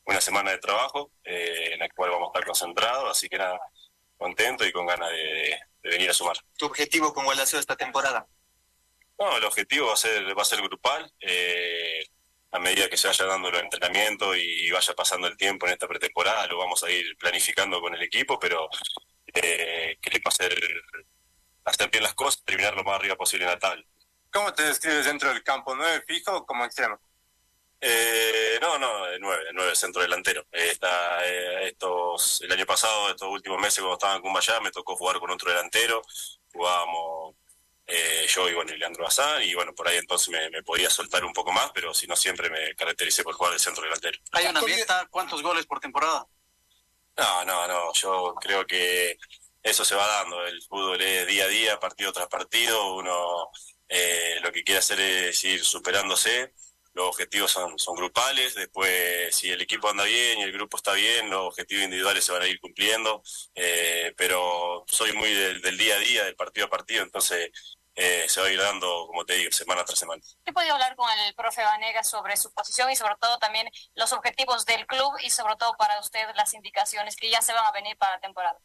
una 0.05 0.21
semana 0.21 0.51
de 0.51 0.59
trabajo 0.59 1.11
eh, 1.23 1.71
en 1.73 1.79
la 1.79 1.89
cual 1.89 2.11
vamos 2.11 2.27
a 2.27 2.29
estar 2.29 2.45
concentrados, 2.45 3.11
así 3.11 3.27
que 3.27 3.37
nada, 3.37 3.59
contento 4.17 4.65
y 4.65 4.71
con 4.71 4.85
ganas 4.85 5.09
de, 5.11 5.59
venir 5.83 6.09
a 6.09 6.13
sumar. 6.13 6.37
¿Tu 6.57 6.65
objetivo 6.65 7.13
con 7.13 7.25
Guadalajara 7.25 7.59
esta 7.59 7.75
temporada? 7.75 8.25
No, 9.19 9.37
el 9.37 9.43
objetivo 9.43 9.87
va 9.87 9.93
a 9.93 9.97
ser, 9.97 10.37
va 10.37 10.41
a 10.41 10.45
ser 10.45 10.61
grupal. 10.61 11.11
Eh, 11.19 12.05
a 12.51 12.59
medida 12.59 12.89
que 12.89 12.97
se 12.97 13.07
vaya 13.07 13.25
dando 13.25 13.49
el 13.49 13.55
entrenamiento 13.55 14.35
y 14.35 14.71
vaya 14.71 14.93
pasando 14.93 15.27
el 15.27 15.35
tiempo 15.35 15.67
en 15.67 15.73
esta 15.73 15.87
pretemporada, 15.87 16.47
lo 16.47 16.57
vamos 16.57 16.83
a 16.83 16.89
ir 16.89 17.17
planificando 17.17 17.81
con 17.81 17.93
el 17.93 18.01
equipo, 18.01 18.39
pero 18.39 18.69
eh, 19.33 19.97
queremos 20.01 20.33
hacer 20.33 20.55
hacer 21.65 21.89
bien 21.89 22.03
las 22.03 22.13
cosas, 22.13 22.43
terminar 22.43 22.75
lo 22.75 22.83
más 22.83 22.95
arriba 22.95 23.15
posible 23.15 23.45
en 23.45 23.51
la 23.51 23.59
tabla. 23.59 23.83
¿Cómo 24.31 24.53
te 24.53 24.63
describes 24.63 25.05
dentro 25.05 25.29
del 25.29 25.43
campo? 25.43 25.75
¿Nueve 25.75 26.03
fijo 26.07 26.35
o 26.35 26.45
como 26.45 26.65
extremo? 26.65 26.99
Eh, 27.81 28.57
no, 28.61 28.77
no, 28.79 29.17
nueve, 29.19 29.43
nueve 29.53 29.75
centro 29.75 30.01
delantero. 30.01 30.45
está, 30.51 31.25
eh, 31.25 31.67
estos, 31.67 32.41
el 32.41 32.51
año 32.51 32.65
pasado, 32.65 33.09
estos 33.09 33.29
últimos 33.29 33.59
meses 33.59 33.79
cuando 33.79 33.93
estaba 33.93 34.15
en 34.15 34.21
Cumbayá, 34.21 34.59
me 34.61 34.71
tocó 34.71 34.95
jugar 34.95 35.19
con 35.19 35.31
otro 35.31 35.49
delantero. 35.49 36.01
Jugábamos 36.51 37.35
eh, 37.87 38.25
yo 38.27 38.49
y 38.49 38.53
bueno, 38.55 38.73
Leandro 38.73 39.03
Bazán, 39.03 39.43
y 39.43 39.53
bueno, 39.53 39.73
por 39.75 39.87
ahí 39.87 39.97
entonces 39.97 40.29
me, 40.29 40.63
podía 40.63 40.89
soltar 40.89 41.23
un 41.23 41.33
poco 41.33 41.51
más, 41.51 41.71
pero 41.71 41.93
si 41.93 42.07
no 42.07 42.15
siempre 42.15 42.49
me 42.49 42.73
caractericé 42.75 43.23
por 43.23 43.35
jugar 43.35 43.53
de 43.53 43.59
centro 43.59 43.83
delantero. 43.83 44.19
¿Hay 44.31 44.47
una 44.47 44.61
meta? 44.61 45.07
¿Cuántos 45.11 45.43
goles 45.43 45.67
por 45.67 45.79
temporada? 45.79 46.25
No, 47.17 47.45
no, 47.45 47.67
no, 47.67 47.93
yo 47.93 48.35
creo 48.41 48.65
que 48.65 49.17
eso 49.65 49.83
se 49.83 49.95
va 49.95 50.07
dando. 50.07 50.45
El 50.45 50.61
fútbol 50.61 51.01
es 51.01 51.25
día 51.25 51.45
a 51.45 51.47
día, 51.47 51.79
partido 51.79 52.13
tras 52.13 52.27
partido. 52.27 52.93
Uno 52.95 53.49
eh, 53.89 54.37
lo 54.41 54.51
que 54.51 54.63
quiere 54.63 54.77
hacer 54.77 54.99
es 55.01 55.43
ir 55.43 55.65
superándose. 55.65 56.53
Los 56.93 57.07
objetivos 57.07 57.51
son, 57.51 57.77
son 57.79 57.95
grupales. 57.95 58.53
Después, 58.53 59.35
si 59.35 59.49
el 59.49 59.59
equipo 59.61 59.89
anda 59.89 60.03
bien 60.03 60.37
y 60.37 60.43
el 60.43 60.51
grupo 60.51 60.77
está 60.77 60.93
bien, 60.93 61.31
los 61.31 61.47
objetivos 61.47 61.83
individuales 61.83 62.23
se 62.23 62.31
van 62.31 62.43
a 62.43 62.47
ir 62.47 62.59
cumpliendo. 62.59 63.23
Eh, 63.55 64.13
pero 64.15 64.85
soy 64.87 65.13
muy 65.13 65.33
del, 65.33 65.77
día 65.77 65.95
a 65.95 65.99
día, 65.99 66.23
del 66.25 66.35
partido 66.35 66.67
a 66.67 66.69
partido. 66.69 67.01
Entonces, 67.01 67.49
eh, 67.95 68.25
se 68.29 68.41
va 68.41 68.47
a 68.47 68.51
ir 68.51 68.59
dando, 68.59 69.07
como 69.07 69.25
te 69.25 69.33
digo, 69.33 69.51
semana 69.51 69.83
tras 69.83 69.97
semana. 69.97 70.21
¿Qué 70.45 70.53
podido 70.53 70.75
hablar 70.75 70.95
con 70.95 71.09
el 71.21 71.33
profe 71.33 71.63
Vanega 71.63 72.03
sobre 72.03 72.37
su 72.37 72.53
posición 72.53 72.91
y 72.91 72.95
sobre 72.95 73.15
todo 73.19 73.39
también 73.39 73.67
los 73.95 74.13
objetivos 74.13 74.63
del 74.67 74.85
club 74.85 75.11
y 75.23 75.31
sobre 75.31 75.55
todo 75.55 75.73
para 75.75 75.99
usted 76.01 76.27
las 76.35 76.53
indicaciones 76.53 77.15
que 77.15 77.31
ya 77.31 77.41
se 77.41 77.53
van 77.53 77.65
a 77.65 77.71
venir 77.71 77.97
para 77.97 78.13
la 78.13 78.19
temporada? 78.19 78.59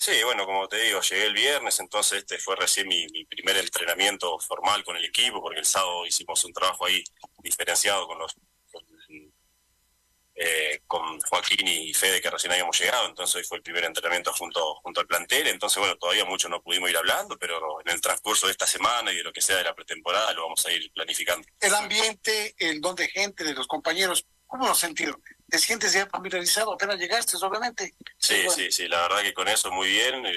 Sí, 0.00 0.22
bueno, 0.22 0.46
como 0.46 0.68
te 0.68 0.80
digo, 0.80 1.00
llegué 1.00 1.26
el 1.26 1.34
viernes, 1.34 1.80
entonces 1.80 2.20
este 2.20 2.38
fue 2.38 2.54
recién 2.54 2.86
mi, 2.86 3.06
primer 3.24 3.56
entrenamiento 3.56 4.38
formal 4.38 4.84
con 4.84 4.96
el 4.96 5.04
equipo, 5.04 5.42
porque 5.42 5.58
el 5.58 5.66
sábado 5.66 6.06
hicimos 6.06 6.44
un 6.44 6.52
trabajo 6.52 6.86
ahí 6.86 7.02
diferenciado 7.42 8.06
con 8.06 8.18
los 8.18 8.34
eh, 10.40 10.82
con 10.86 11.18
Joaquín 11.18 11.66
y 11.66 11.92
Fede 11.92 12.20
que 12.20 12.30
recién 12.30 12.52
habíamos 12.52 12.78
llegado, 12.78 13.08
entonces 13.08 13.34
hoy 13.34 13.44
fue 13.44 13.56
el 13.56 13.62
primer 13.64 13.82
entrenamiento 13.82 14.32
junto, 14.32 14.76
junto 14.76 15.00
al 15.00 15.06
plantel, 15.08 15.48
entonces 15.48 15.80
bueno, 15.80 15.96
todavía 15.96 16.24
mucho 16.24 16.48
no 16.48 16.62
pudimos 16.62 16.90
ir 16.90 16.96
hablando, 16.96 17.36
pero 17.36 17.80
en 17.84 17.92
el 17.92 18.00
transcurso 18.00 18.46
de 18.46 18.52
esta 18.52 18.68
semana 18.68 19.12
y 19.12 19.16
de 19.16 19.24
lo 19.24 19.32
que 19.32 19.40
sea 19.40 19.56
de 19.56 19.64
la 19.64 19.74
pretemporada 19.74 20.32
lo 20.34 20.44
vamos 20.44 20.64
a 20.64 20.70
ir 20.70 20.92
planificando. 20.92 21.44
El 21.58 21.74
ambiente, 21.74 22.54
el 22.56 22.80
don 22.80 22.94
de 22.94 23.08
gente, 23.08 23.42
de 23.42 23.52
los 23.52 23.66
compañeros, 23.66 24.24
¿cómo 24.48 24.66
lo 24.66 24.74
sentido? 24.74 25.20
¿Te 25.48 25.58
sientes 25.58 25.92
ya 25.92 26.06
familiarizado 26.06 26.72
apenas 26.72 26.98
llegaste, 26.98 27.36
obviamente? 27.40 27.94
Sí, 28.18 28.46
sí, 28.50 28.72
sí, 28.72 28.88
la 28.88 29.02
verdad 29.02 29.22
que 29.22 29.32
con 29.32 29.46
eso 29.46 29.70
muy 29.70 29.88
bien, 29.88 30.26
eh, 30.26 30.32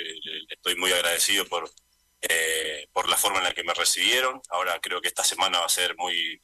estoy 0.50 0.76
muy 0.76 0.92
agradecido 0.92 1.46
por, 1.48 1.70
eh, 2.22 2.88
por 2.94 3.10
la 3.10 3.18
forma 3.18 3.40
en 3.40 3.46
la 3.46 3.54
que 3.54 3.64
me 3.64 3.74
recibieron. 3.74 4.42
Ahora 4.50 4.80
creo 4.80 5.02
que 5.02 5.08
esta 5.08 5.24
semana 5.24 5.60
va 5.60 5.66
a 5.66 5.70
ser 5.70 5.96
muy, 5.98 6.38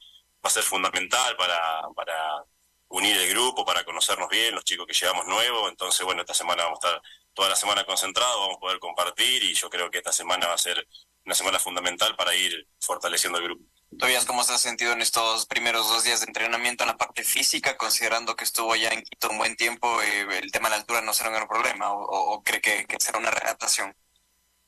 va 0.44 0.48
a 0.48 0.50
ser 0.50 0.64
fundamental 0.64 1.36
para, 1.36 1.82
para 1.94 2.44
unir 2.88 3.16
el 3.16 3.28
grupo, 3.30 3.64
para 3.64 3.84
conocernos 3.84 4.28
bien, 4.28 4.54
los 4.54 4.64
chicos 4.64 4.86
que 4.86 4.94
llevamos 4.94 5.26
nuevos. 5.26 5.70
Entonces, 5.70 6.04
bueno, 6.04 6.22
esta 6.22 6.34
semana 6.34 6.64
vamos 6.64 6.80
a 6.82 6.88
estar 6.88 7.02
toda 7.32 7.50
la 7.50 7.56
semana 7.56 7.84
concentrados, 7.84 8.40
vamos 8.40 8.56
a 8.56 8.60
poder 8.60 8.78
compartir 8.80 9.42
y 9.44 9.54
yo 9.54 9.70
creo 9.70 9.90
que 9.90 9.98
esta 9.98 10.12
semana 10.12 10.48
va 10.48 10.54
a 10.54 10.58
ser 10.58 10.86
una 11.24 11.34
semana 11.34 11.58
fundamental 11.58 12.16
para 12.16 12.34
ir 12.34 12.66
fortaleciendo 12.80 13.38
el 13.38 13.44
grupo. 13.44 13.64
Tobias, 13.96 14.26
¿cómo 14.26 14.44
se 14.44 14.52
ha 14.52 14.58
sentido 14.58 14.92
en 14.92 15.00
estos 15.00 15.46
primeros 15.46 15.88
dos 15.88 16.04
días 16.04 16.20
de 16.20 16.26
entrenamiento 16.26 16.84
en 16.84 16.88
la 16.88 16.98
parte 16.98 17.24
física, 17.24 17.76
considerando 17.78 18.36
que 18.36 18.44
estuvo 18.44 18.76
ya 18.76 18.90
en 18.90 19.02
Quito 19.02 19.30
un 19.30 19.38
buen 19.38 19.56
tiempo, 19.56 20.02
eh, 20.02 20.26
el 20.42 20.52
tema 20.52 20.68
de 20.68 20.72
la 20.72 20.80
altura 20.80 21.00
no 21.00 21.14
será 21.14 21.30
un 21.30 21.36
gran 21.36 21.48
problema 21.48 21.90
o, 21.92 22.42
cree 22.42 22.60
que, 22.60 22.86
será 23.00 23.18
una 23.18 23.30
readaptación? 23.30 23.96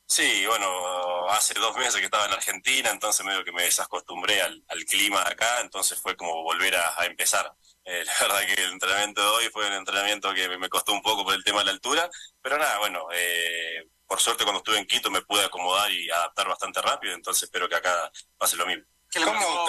Sí, 0.07 0.45
bueno, 0.47 1.29
hace 1.29 1.53
dos 1.53 1.77
meses 1.77 1.97
que 1.97 2.05
estaba 2.05 2.25
en 2.25 2.33
Argentina, 2.33 2.89
entonces 2.89 3.25
medio 3.25 3.43
que 3.45 3.51
me 3.51 3.63
desacostumbré 3.63 4.41
al, 4.41 4.63
clima 4.87 5.23
de 5.23 5.31
acá, 5.31 5.61
entonces 5.61 6.01
fue 6.01 6.17
como 6.17 6.43
volver 6.43 6.75
a, 6.75 7.05
empezar. 7.05 7.53
Eh, 7.85 8.03
la 8.05 8.13
verdad 8.27 8.45
que 8.47 8.61
el 8.61 8.71
entrenamiento 8.73 9.21
de 9.21 9.27
hoy 9.27 9.49
fue 9.53 9.67
un 9.67 9.73
entrenamiento 9.73 10.33
que 10.33 10.49
me 10.57 10.67
costó 10.67 10.93
un 10.93 11.01
poco 11.01 11.23
por 11.23 11.35
el 11.35 11.43
tema 11.43 11.59
de 11.59 11.65
la 11.65 11.71
altura, 11.71 12.09
pero 12.41 12.57
nada, 12.57 12.79
bueno, 12.79 13.07
eh, 13.13 13.87
por 14.07 14.19
suerte 14.19 14.43
cuando 14.43 14.59
estuve 14.59 14.79
en 14.79 14.87
Quito 14.87 15.11
me 15.11 15.21
pude 15.21 15.45
acomodar 15.45 15.91
y 15.91 16.09
adaptar 16.09 16.47
bastante 16.47 16.81
rápido, 16.81 17.13
entonces 17.13 17.43
espero 17.43 17.69
que 17.69 17.75
acá 17.75 18.11
pase 18.37 18.57
lo 18.57 18.65
mismo. 18.65 18.83
¿Cómo 19.13 19.67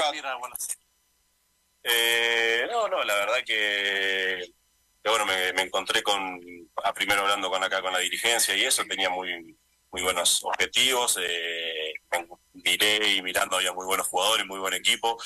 eh, 1.84 2.66
no, 2.70 2.88
no, 2.88 3.02
la 3.02 3.14
verdad 3.14 3.44
que, 3.44 4.52
bueno, 5.04 5.26
me, 5.26 5.48
encontré 5.62 6.02
con, 6.02 6.40
a 6.84 6.92
primero 6.94 7.22
hablando 7.22 7.50
con 7.50 7.62
acá 7.62 7.82
con 7.82 7.92
la 7.92 7.98
dirigencia 7.98 8.54
y 8.54 8.64
eso, 8.64 8.84
tenía 8.84 9.10
muy, 9.10 9.58
muy 9.90 10.02
buenos 10.02 10.44
objetivos, 10.44 11.18
eh, 11.20 11.94
miré 12.52 13.14
y 13.14 13.22
mirando 13.22 13.56
había 13.56 13.72
muy 13.72 13.84
buenos 13.84 14.06
jugadores, 14.06 14.46
muy 14.46 14.60
buen 14.60 14.74
equipo, 14.74 15.20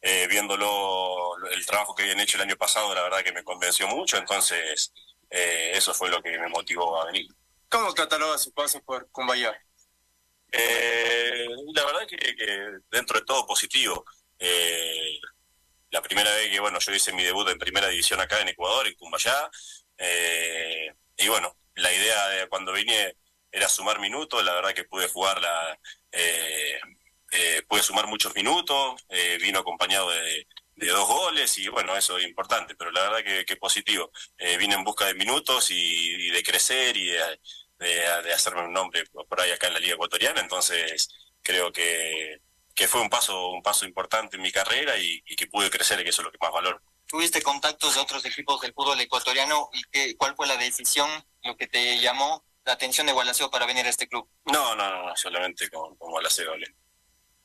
eh, 0.00 0.26
viéndolo 0.28 1.36
el 1.52 1.66
trabajo 1.66 1.94
que 1.94 2.04
habían 2.04 2.20
hecho 2.20 2.38
el 2.38 2.44
año 2.44 2.56
pasado, 2.56 2.94
la 2.94 3.02
verdad 3.02 3.22
que 3.22 3.32
me 3.32 3.44
convenció 3.44 3.86
mucho, 3.86 4.16
entonces 4.16 4.92
eh, 5.30 5.72
eso 5.74 5.92
fue 5.92 6.08
lo 6.08 6.22
que 6.22 6.38
me 6.38 6.48
motivó 6.48 7.00
a 7.00 7.06
venir. 7.06 7.28
¿Cómo 7.68 7.92
cataloga 7.92 8.38
su 8.38 8.52
paso 8.52 8.80
por 8.82 9.10
Cumbayá? 9.10 9.60
Eh, 10.52 11.46
la 11.74 11.84
verdad 11.84 12.06
que, 12.06 12.16
que, 12.16 12.70
dentro 12.90 13.18
de 13.18 13.24
todo 13.24 13.46
positivo. 13.46 14.04
Eh, 14.38 15.18
la 15.90 16.02
primera 16.02 16.32
vez 16.34 16.50
que 16.50 16.60
bueno 16.60 16.78
yo 16.78 16.92
hice 16.92 17.12
mi 17.12 17.24
debut 17.24 17.48
en 17.48 17.58
primera 17.58 17.88
división 17.88 18.20
acá 18.20 18.40
en 18.40 18.48
Ecuador, 18.48 18.86
en 18.86 18.94
Cumbayá, 18.94 19.50
eh, 19.98 20.94
y 21.16 21.28
bueno, 21.28 21.56
la 21.74 21.92
idea 21.92 22.28
de 22.28 22.48
cuando 22.48 22.72
vine 22.72 23.16
era 23.50 23.68
sumar 23.68 23.98
minutos, 24.00 24.44
la 24.44 24.54
verdad 24.54 24.74
que 24.74 24.84
pude 24.84 25.08
jugar 25.08 25.40
la, 25.40 25.78
eh, 26.12 26.78
eh 27.32 27.62
pude 27.68 27.82
sumar 27.82 28.06
muchos 28.06 28.34
minutos, 28.34 29.02
eh, 29.08 29.38
vino 29.40 29.58
acompañado 29.58 30.10
de, 30.10 30.46
dos 30.76 31.08
goles 31.08 31.58
y 31.58 31.66
bueno, 31.68 31.96
eso 31.96 32.18
es 32.18 32.24
importante, 32.24 32.76
pero 32.76 32.92
la 32.92 33.02
verdad 33.02 33.24
que, 33.24 33.44
que 33.44 33.56
positivo. 33.56 34.12
Vine 34.58 34.76
en 34.76 34.84
busca 34.84 35.06
de 35.06 35.14
minutos 35.14 35.70
y, 35.72 36.30
de 36.30 36.42
crecer 36.44 36.96
y 36.96 37.06
de, 37.06 37.40
hacerme 38.34 38.64
un 38.64 38.72
nombre 38.72 39.04
por 39.06 39.40
ahí 39.40 39.50
acá 39.50 39.68
en 39.68 39.74
la 39.74 39.80
Liga 39.80 39.94
Ecuatoriana, 39.94 40.40
entonces 40.40 41.08
creo 41.42 41.72
que, 41.72 42.40
que 42.74 42.88
fue 42.88 43.00
un 43.00 43.10
paso, 43.10 43.50
un 43.50 43.62
paso 43.62 43.86
importante 43.86 44.36
en 44.36 44.42
mi 44.42 44.52
carrera 44.52 44.96
y, 44.98 45.22
que 45.36 45.46
pude 45.46 45.70
crecer, 45.70 46.00
y 46.00 46.04
que 46.04 46.10
eso 46.10 46.22
es 46.22 46.26
lo 46.26 46.32
que 46.32 46.38
más 46.40 46.52
valoro. 46.52 46.80
¿Tuviste 47.06 47.42
contactos 47.42 47.94
de 47.94 48.00
otros 48.00 48.24
equipos 48.24 48.60
del 48.60 48.74
fútbol 48.74 49.00
ecuatoriano 49.00 49.70
y 49.72 49.82
qué, 49.90 50.16
cuál 50.16 50.36
fue 50.36 50.46
la 50.46 50.56
decisión, 50.56 51.08
lo 51.42 51.56
que 51.56 51.66
te 51.66 51.98
llamó 51.98 52.44
la 52.64 52.74
atención 52.74 53.06
de 53.06 53.14
Gualaceo 53.14 53.50
para 53.50 53.66
venir 53.66 53.86
a 53.86 53.88
este 53.88 54.08
club? 54.08 54.28
No, 54.44 54.76
no, 54.76 55.08
no, 55.08 55.16
solamente 55.16 55.70
con, 55.70 55.96
con 55.96 56.10
Gualaceo. 56.10 56.52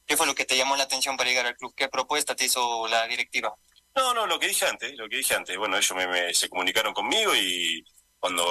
¿Qué 0.06 0.18
fue 0.18 0.28
lo 0.28 0.36
que 0.36 0.46
te 0.46 0.58
llamó 0.58 0.76
la 0.76 0.84
atención 0.84 1.16
para 1.16 1.30
llegar 1.30 1.46
al 1.46 1.56
club? 1.56 1.74
¿Qué 1.76 1.88
propuesta 1.88 2.36
te 2.36 2.46
hizo 2.46 2.88
la 2.88 3.08
directiva? 3.08 3.56
No, 3.96 4.14
no, 4.14 4.28
lo 4.28 4.40
que 4.40 4.48
dije 4.48 4.66
antes, 4.66 4.94
lo 4.98 5.08
que 5.08 5.18
dije 5.18 5.34
antes. 5.34 5.58
Bueno, 5.58 5.78
ellos 5.78 5.96
me, 5.96 6.34
se 6.34 6.50
comunicaron 6.50 6.94
conmigo 6.94 7.34
y 7.36 7.84
cuando 8.24 8.46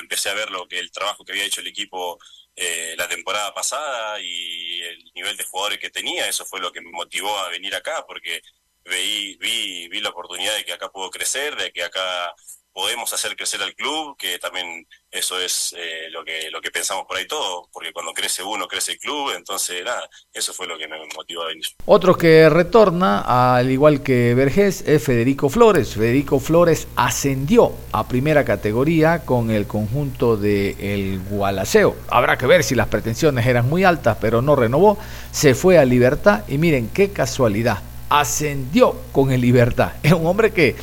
empecé 0.00 0.30
a 0.30 0.34
ver 0.34 0.50
lo 0.50 0.66
que 0.66 0.78
el 0.78 0.90
trabajo 0.90 1.26
que 1.26 1.32
había 1.32 1.44
hecho 1.44 1.60
el 1.60 1.66
equipo 1.66 2.18
eh, 2.56 2.94
la 2.96 3.06
temporada 3.06 3.52
pasada 3.52 4.18
y 4.18 4.80
el 4.80 5.12
nivel 5.14 5.36
de 5.36 5.44
jugadores 5.44 5.78
que 5.78 5.90
tenía, 5.90 6.26
eso 6.26 6.46
fue 6.46 6.58
lo 6.58 6.72
que 6.72 6.80
me 6.80 6.90
motivó 6.90 7.36
a 7.36 7.50
venir 7.50 7.74
acá, 7.74 8.06
porque 8.06 8.40
vi, 8.82 9.36
vi, 9.36 9.88
vi 9.88 10.00
la 10.00 10.08
oportunidad 10.08 10.56
de 10.56 10.64
que 10.64 10.72
acá 10.72 10.90
puedo 10.90 11.10
crecer, 11.10 11.54
de 11.54 11.70
que 11.70 11.82
acá 11.82 12.34
podemos 12.74 13.12
hacer 13.14 13.36
crecer 13.36 13.62
al 13.62 13.74
club, 13.74 14.16
que 14.18 14.38
también 14.40 14.86
eso 15.10 15.38
es 15.40 15.74
eh, 15.78 16.10
lo 16.10 16.24
que 16.24 16.50
lo 16.50 16.60
que 16.60 16.72
pensamos 16.72 17.06
por 17.06 17.16
ahí 17.16 17.26
todo, 17.26 17.68
porque 17.72 17.92
cuando 17.92 18.12
crece 18.12 18.42
uno, 18.42 18.66
crece 18.66 18.92
el 18.92 18.98
club, 18.98 19.32
entonces 19.36 19.84
nada, 19.84 20.02
eso 20.32 20.52
fue 20.52 20.66
lo 20.66 20.76
que 20.76 20.88
me 20.88 20.96
motivó 21.16 21.42
a 21.42 21.46
venir. 21.46 21.64
Otro 21.86 22.18
que 22.18 22.50
retorna, 22.50 23.56
al 23.56 23.70
igual 23.70 24.02
que 24.02 24.34
Vergés, 24.34 24.82
es 24.86 25.02
Federico 25.04 25.48
Flores. 25.48 25.94
Federico 25.94 26.40
Flores 26.40 26.88
ascendió 26.96 27.72
a 27.92 28.08
primera 28.08 28.44
categoría 28.44 29.24
con 29.24 29.52
el 29.52 29.68
conjunto 29.68 30.36
de 30.36 30.76
el 30.80 31.20
Gualaceo. 31.20 31.96
Habrá 32.08 32.36
que 32.36 32.46
ver 32.46 32.64
si 32.64 32.74
las 32.74 32.88
pretensiones 32.88 33.46
eran 33.46 33.68
muy 33.68 33.84
altas, 33.84 34.18
pero 34.20 34.42
no 34.42 34.56
renovó, 34.56 34.98
se 35.30 35.54
fue 35.54 35.78
a 35.78 35.84
Libertad 35.84 36.42
y 36.48 36.58
miren 36.58 36.88
qué 36.88 37.12
casualidad, 37.12 37.82
ascendió 38.08 38.96
con 39.12 39.30
el 39.30 39.40
Libertad. 39.40 39.92
Es 40.02 40.12
un 40.12 40.26
hombre 40.26 40.52
que 40.52 40.74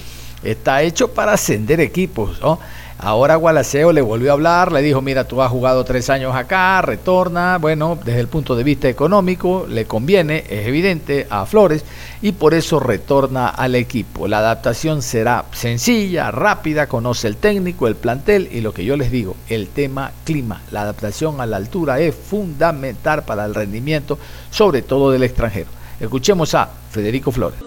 está 0.44 0.82
hecho 0.84 1.10
para 1.10 1.34
ascender 1.34 1.80
equipos. 1.80 2.40
¿no? 2.42 2.60
Ahora 3.04 3.36
Gualaceo 3.36 3.92
le 3.92 4.02
volvió 4.02 4.30
a 4.30 4.34
hablar, 4.34 4.72
le 4.72 4.84
dijo, 4.84 5.02
mira, 5.02 5.24
tú 5.24 5.42
has 5.42 5.50
jugado 5.50 5.84
tres 5.84 6.12
años 6.12 6.36
acá, 6.36 6.80
retorna. 6.84 7.58
Bueno, 7.58 7.98
desde 8.06 8.20
el 8.20 8.28
punto 8.28 8.56
de 8.56 8.64
vista 8.64 8.88
económico 8.88 9.66
le 9.68 9.86
conviene, 9.86 10.44
es 10.48 10.68
evidente, 10.68 11.26
a 11.32 11.48
Flores 11.48 11.84
y 12.22 12.34
por 12.34 12.54
eso 12.54 12.80
retorna 12.80 13.50
al 13.50 13.74
equipo. 13.74 14.28
La 14.28 14.38
adaptación 14.38 15.02
será 15.02 15.46
sencilla, 15.52 16.30
rápida, 16.30 16.86
conoce 16.86 17.28
el 17.28 17.38
técnico, 17.38 17.88
el 17.88 17.96
plantel 17.96 18.48
y 18.52 18.62
lo 18.62 18.72
que 18.72 18.86
yo 18.86 18.96
les 18.96 19.10
digo, 19.10 19.36
el 19.50 19.70
tema 19.70 20.12
clima. 20.24 20.62
La 20.70 20.82
adaptación 20.82 21.42
a 21.42 21.48
la 21.48 21.58
altura 21.58 22.00
es 22.00 22.14
fundamental 22.14 23.24
para 23.24 23.46
el 23.46 23.56
rendimiento, 23.56 24.20
sobre 24.52 24.84
todo 24.84 25.10
del 25.10 25.24
extranjero. 25.24 25.72
Escuchemos 26.00 26.54
a 26.54 26.70
Federico 26.92 27.32
Flores. 27.32 27.62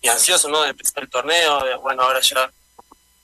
Y 0.00 0.08
ansioso, 0.08 0.48
¿no? 0.48 0.62
De 0.62 0.70
empezar 0.70 1.02
el 1.02 1.10
torneo. 1.10 1.80
Bueno, 1.80 2.02
ahora 2.02 2.20
ya 2.20 2.50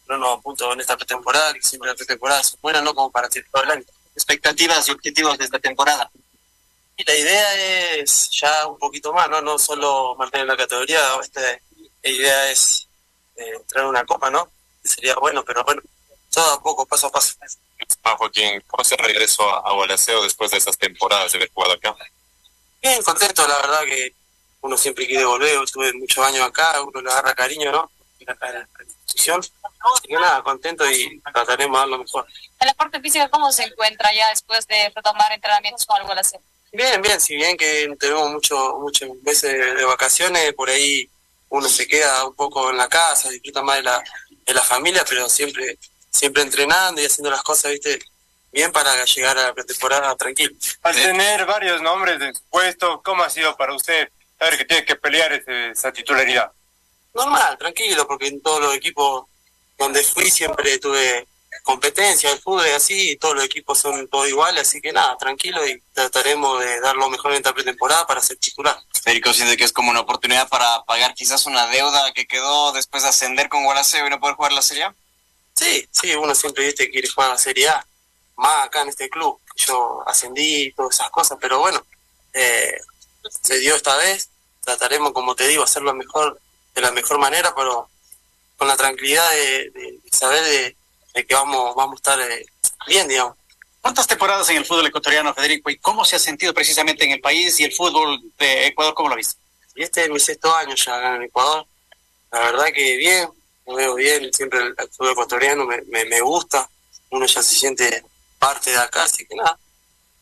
no 0.09 0.19
nos 0.19 0.39
apunto 0.39 0.73
en 0.73 0.81
esta 0.81 0.97
pretemporada, 0.97 1.53
que 1.53 1.62
siempre 1.62 1.91
la 1.91 1.97
pretemporada 1.97 2.41
es 2.41 2.57
buena, 2.61 2.81
¿no? 2.81 2.95
Como 2.95 3.11
para 3.11 3.29
todo 3.29 3.62
el 3.65 3.71
año. 3.71 3.85
Expectativas 4.15 4.87
y 4.89 4.93
objetivos 4.93 5.37
de 5.37 5.45
esta 5.45 5.59
temporada. 5.59 6.11
Y 6.97 7.05
la 7.05 7.15
idea 7.15 7.55
es 7.97 8.31
ya 8.31 8.67
un 8.67 8.79
poquito 8.79 9.12
más, 9.12 9.29
¿no? 9.29 9.41
No 9.43 9.59
solo 9.59 10.15
mantener 10.17 10.47
la 10.47 10.57
categoría, 10.57 11.01
este, 11.21 11.61
la 12.03 12.11
idea 12.11 12.51
es 12.51 12.87
eh, 13.37 13.61
traer 13.67 13.87
una 13.87 14.05
copa, 14.05 14.31
¿no? 14.31 14.49
sería 14.87 15.17
bueno, 15.17 15.45
pero 15.45 15.65
bueno, 15.65 15.83
todo 16.31 16.53
a 16.53 16.62
poco, 16.62 16.87
paso 16.87 17.09
a 17.09 17.11
paso. 17.11 17.35
Ah, 18.05 18.15
Joaquín, 18.17 18.62
¿cómo 18.67 18.85
se 18.85 18.97
regreso 18.97 19.43
a, 19.51 19.69
a 19.69 20.23
después 20.23 20.51
de 20.53 20.59
esas 20.59 20.79
temporadas 20.79 21.33
de 21.33 21.39
haber 21.39 21.51
jugado 21.53 21.75
acá? 21.75 21.97
Bien, 22.81 23.03
contento, 23.03 23.47
la 23.49 23.57
verdad 23.57 23.81
que 23.85 24.15
uno 24.66 24.76
siempre 24.76 25.07
quiere 25.07 25.24
volver, 25.24 25.62
estuve 25.62 25.92
muchos 25.94 26.24
años 26.26 26.44
acá, 26.44 26.81
uno 26.83 27.00
le 27.00 27.11
agarra 27.11 27.35
cariño, 27.35 27.72
¿no? 27.72 27.90
Acá 28.26 28.52
la, 28.52 28.68
institución. 29.05 29.40
Así 29.40 30.09
que 30.09 30.14
nada, 30.14 30.42
contento 30.42 30.90
y 30.90 31.20
trataremos 31.33 31.76
de 31.76 31.79
dar 31.79 31.88
lo 31.88 31.98
mejor. 31.98 32.26
¿El 32.61 32.68
deporte 32.68 33.00
físico 33.00 33.29
cómo 33.31 33.52
se 33.52 33.64
encuentra 33.64 34.12
ya 34.12 34.29
después 34.31 34.66
de 34.66 34.92
retomar 34.94 35.33
entrenamientos 35.33 35.87
con 35.87 35.96
algo 36.00 36.14
la 36.14 36.22
Bien, 36.72 37.00
bien, 37.00 37.20
si 37.20 37.37
bien 37.37 37.57
que 37.57 37.88
tenemos 37.98 38.31
muchos 38.31 38.74
muchos 38.81 39.09
meses 39.22 39.76
de, 39.76 39.85
vacaciones, 39.85 40.52
por 40.55 40.68
ahí 40.68 41.09
uno 41.48 41.68
se 41.68 41.87
queda 41.87 42.26
un 42.26 42.35
poco 42.35 42.70
en 42.70 42.76
la 42.76 42.88
casa, 42.88 43.31
disfruta 43.31 43.62
más 43.62 43.76
de 43.76 43.83
la, 43.85 44.02
de 44.44 44.55
la 44.55 44.62
familia, 44.62 45.05
pero 45.09 45.29
siempre 45.29 45.79
siempre 46.16 46.42
entrenando 46.42 47.00
y 47.00 47.05
haciendo 47.05 47.31
las 47.31 47.42
cosas, 47.42 47.72
viste, 47.72 47.98
bien 48.52 48.72
para 48.72 49.05
llegar 49.05 49.38
a 49.38 49.44
la 49.44 49.55
pretemporada 49.55 50.16
tranquilo. 50.16 50.55
Al 50.83 50.94
tener 50.94 51.44
varios 51.46 51.83
nombres 51.83 52.18
de 52.18 52.33
puesto, 52.50 53.02
¿cómo 53.05 53.22
ha 53.22 53.31
sido 53.31 53.57
para 53.57 53.74
usted 53.74 54.09
saber 54.38 54.59
que 54.59 54.64
tiene 54.64 54.85
que 54.85 54.96
pelear 54.96 55.33
esa 55.33 55.92
titularidad? 55.92 56.51
Normal, 57.14 57.57
tranquilo, 57.59 58.07
porque 58.07 58.29
en 58.29 58.42
todos 58.42 58.61
los 58.61 58.75
equipos 58.75 59.25
donde 59.79 60.03
fui 60.03 60.31
siempre 60.31 60.79
tuve 60.79 61.27
competencia, 61.62 62.31
el 62.31 62.38
fútbol 62.38 62.66
es 62.66 62.75
así, 62.75 63.12
y 63.12 63.16
todos 63.16 63.35
los 63.35 63.44
equipos 63.44 63.79
son 63.79 64.07
todos 64.09 64.29
iguales, 64.29 64.62
así 64.62 64.81
que 64.81 64.92
nada, 64.92 65.16
tranquilo 65.16 65.66
y 65.66 65.83
trataremos 65.92 66.61
de 66.61 66.81
dar 66.81 66.94
lo 66.96 67.09
mejor 67.11 67.33
en 67.33 67.38
esta 67.38 67.53
pretemporada 67.55 68.07
para 68.07 68.20
ser 68.20 68.37
titular. 68.37 68.79
Federico 69.03 69.33
siente 69.33 69.57
que 69.57 69.64
es 69.64 69.72
como 69.72 69.90
una 69.90 70.01
oportunidad 70.01 70.49
para 70.49 70.85
pagar 70.85 71.14
quizás 71.14 71.46
una 71.46 71.66
deuda 71.66 72.12
que 72.12 72.27
quedó 72.27 72.72
después 72.72 73.03
de 73.03 73.09
ascender 73.09 73.49
con 73.49 73.64
Gualaceo 73.64 74.07
y 74.07 74.11
no 74.11 74.20
poder 74.20 74.37
jugar 74.37 74.53
la 74.53 74.62
Serie 74.62 74.85
A. 74.85 74.94
Sí, 75.55 75.88
sí, 75.90 76.14
uno 76.14 76.35
siempre 76.35 76.66
viste 76.66 76.90
quiere 76.90 77.09
jugar 77.09 77.31
la 77.31 77.38
Serie 77.38 77.68
A, 77.68 77.87
más 78.37 78.66
acá 78.66 78.83
en 78.83 78.90
este 78.90 79.09
club. 79.09 79.40
Yo 79.57 80.05
ascendí 80.07 80.66
y 80.66 80.72
todas 80.72 80.94
esas 80.94 81.11
cosas, 81.11 81.38
pero 81.40 81.59
bueno, 81.59 81.85
eh, 82.33 82.79
se 83.42 83.59
dio 83.59 83.75
esta 83.75 83.96
vez. 83.96 84.31
Trataremos, 84.61 85.12
como 85.12 85.35
te 85.35 85.46
digo, 85.46 85.62
hacerlo 85.62 85.94
mejor, 85.94 86.40
de 86.75 86.81
la 86.81 86.90
mejor 86.90 87.18
manera, 87.18 87.55
pero 87.55 87.88
con 88.57 88.68
la 88.68 88.77
tranquilidad 88.77 89.29
de, 89.31 90.01
saber 90.11 90.77
de, 91.14 91.27
que 91.27 91.35
vamos, 91.35 91.75
vamos 91.75 91.94
a 91.94 91.96
estar 91.96 92.31
eh, 92.31 92.46
bien, 92.87 93.09
digamos. 93.09 93.37
¿Cuántas 93.81 94.07
temporadas 94.07 94.49
en 94.51 94.57
el 94.57 94.64
fútbol 94.64 94.87
ecuatoriano, 94.87 95.33
Federico? 95.33 95.70
¿Y 95.70 95.79
cómo 95.79 96.05
se 96.05 96.16
ha 96.16 96.18
sentido 96.18 96.53
precisamente 96.53 97.05
en 97.05 97.12
el 97.12 97.20
país 97.20 97.59
y 97.61 97.64
el 97.64 97.72
fútbol 97.72 98.20
de 98.37 98.66
Ecuador? 98.66 98.94
¿Cómo 98.94 99.09
lo 99.09 99.14
ha 99.14 99.18
visto? 99.18 99.40
Y 99.77 99.83
este 99.83 100.05
es 100.05 100.11
mi 100.11 100.18
sexto 100.18 100.55
año 100.55 100.75
ya 100.75 100.96
acá 100.96 101.14
en 101.14 101.22
Ecuador. 101.22 101.66
La 102.33 102.40
verdad 102.40 102.66
que 102.75 102.96
bien, 102.96 103.29
lo 103.66 103.75
veo 103.75 103.94
bien. 103.94 104.33
Siempre 104.33 104.61
el, 104.61 104.75
fútbol 104.90 105.12
ecuatoriano 105.12 105.64
me, 105.66 105.83
me, 105.83 106.05
me, 106.07 106.20
gusta. 106.20 106.68
Uno 107.11 107.27
ya 107.27 107.42
se 107.42 107.55
siente 107.55 108.05
parte 108.38 108.70
de 108.70 108.79
acá, 108.79 109.05
así 109.05 109.25
que 109.25 109.37
nada, 109.37 109.57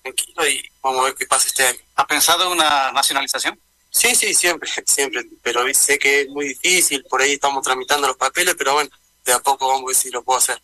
tranquilo 0.04 0.46
y 0.46 0.70
vamos 0.82 1.00
a 1.00 1.04
ver 1.04 1.14
qué 1.14 1.26
pasa 1.26 1.48
este 1.48 1.66
año. 1.66 1.78
¿Ha 1.96 2.06
pensado 2.06 2.44
en 2.44 2.52
una 2.52 2.92
nacionalización? 2.92 3.58
Sí, 3.90 4.14
sí, 4.14 4.34
siempre, 4.34 4.70
siempre. 4.86 5.22
Pero 5.42 5.62
sé 5.72 5.98
que 5.98 6.22
es 6.22 6.28
muy 6.28 6.48
difícil, 6.48 7.04
por 7.08 7.22
ahí 7.22 7.32
estamos 7.32 7.64
tramitando 7.64 8.06
los 8.06 8.16
papeles, 8.16 8.54
pero 8.56 8.74
bueno, 8.74 8.90
de 9.24 9.32
a 9.32 9.40
poco 9.40 9.68
vamos 9.68 9.84
a 9.84 9.86
ver 9.86 9.96
si 9.96 10.10
lo 10.10 10.22
puedo 10.22 10.38
hacer. 10.38 10.60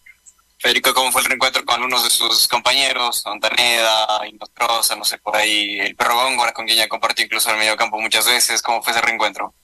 Federico, 0.59 0.93
¿cómo 0.93 1.11
fue 1.11 1.23
el 1.23 1.29
reencuentro 1.29 1.65
con 1.65 1.83
uno 1.83 2.03
de 2.03 2.11
sus 2.11 2.47
compañeros, 2.47 3.23
Montaneda, 3.25 4.27
Inostrosa, 4.29 4.95
no 4.95 5.07
sé, 5.07 5.17
por 5.17 5.35
ahí, 5.35 5.81
el 5.81 5.97
perro 5.97 6.17
Góngora, 6.17 6.53
con 6.53 6.67
quien 6.67 6.77
ya 6.77 6.87
compartió 6.87 7.25
incluso 7.25 7.51
el 7.51 7.57
medio 7.57 7.79
campo 7.79 7.99
muchas 7.99 8.27
veces? 8.27 8.61
¿Cómo 8.61 8.83
fue 8.83 8.93
ese 8.93 9.01
reencuentro? 9.01 9.55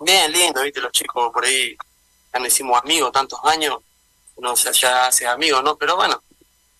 Bien, 0.00 0.32
lindo, 0.32 0.60
viste, 0.62 0.80
los 0.80 0.90
chicos 0.90 1.30
por 1.32 1.44
ahí 1.44 1.76
ya 2.32 2.40
nos 2.40 2.48
hicimos 2.48 2.82
amigos 2.82 3.12
tantos 3.12 3.38
años, 3.44 3.78
no 4.38 4.56
sé, 4.56 4.72
ya 4.72 5.06
hace 5.06 5.28
amigos, 5.28 5.62
¿no? 5.62 5.76
Pero 5.76 5.94
bueno, 5.94 6.20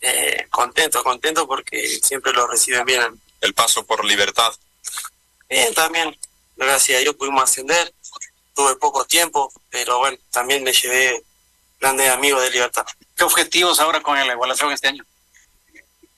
eh, 0.02 0.46
contento, 0.50 1.02
contento 1.02 1.46
porque 1.46 2.00
siempre 2.02 2.32
lo 2.32 2.46
reciben 2.46 2.84
bien. 2.84 3.20
El 3.40 3.54
paso 3.54 3.86
por 3.86 4.04
libertad. 4.04 4.52
Bien, 5.48 5.72
también, 5.74 6.16
gracias 6.56 6.98
a 6.98 7.00
Dios 7.00 7.14
pudimos 7.14 7.44
ascender, 7.44 7.92
tuve 8.54 8.76
poco 8.76 9.04
tiempo, 9.04 9.52
pero 9.70 9.98
bueno, 9.98 10.18
también 10.30 10.64
me 10.64 10.72
llevé 10.72 11.22
grandes 11.80 12.10
amigos 12.10 12.42
de 12.42 12.50
libertad. 12.50 12.84
¿Qué 13.16 13.24
objetivos 13.24 13.78
ahora 13.80 14.02
con 14.02 14.16
la 14.16 14.32
igualación 14.32 14.72
este 14.72 14.88
año? 14.88 15.04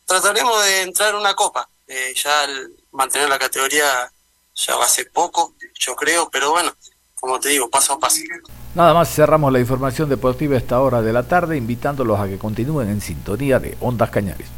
Trataremos 0.06 0.64
de 0.64 0.82
entrar 0.82 1.10
en 1.10 1.16
una 1.16 1.34
copa. 1.34 1.68
Eh, 1.86 2.14
ya 2.14 2.42
al 2.42 2.72
mantener 2.92 3.28
la 3.28 3.38
categoría 3.38 4.10
ya 4.54 4.76
va 4.76 4.86
a 4.86 4.88
ser 4.88 5.10
poco, 5.10 5.54
yo 5.74 5.94
creo, 5.94 6.30
pero 6.30 6.52
bueno, 6.52 6.74
como 7.16 7.38
te 7.38 7.50
digo, 7.50 7.68
paso 7.68 7.94
a 7.94 7.98
paso. 7.98 8.20
Nada 8.74 8.92
más 8.92 9.08
cerramos 9.08 9.52
la 9.52 9.60
información 9.60 10.08
deportiva 10.08 10.56
a 10.56 10.58
esta 10.58 10.80
hora 10.80 11.00
de 11.00 11.12
la 11.12 11.22
tarde, 11.22 11.56
invitándolos 11.56 12.18
a 12.18 12.26
que 12.26 12.38
continúen 12.38 12.88
en 12.88 13.00
sintonía 13.00 13.60
de 13.60 13.76
Ondas 13.80 14.10
Cañares. 14.10 14.48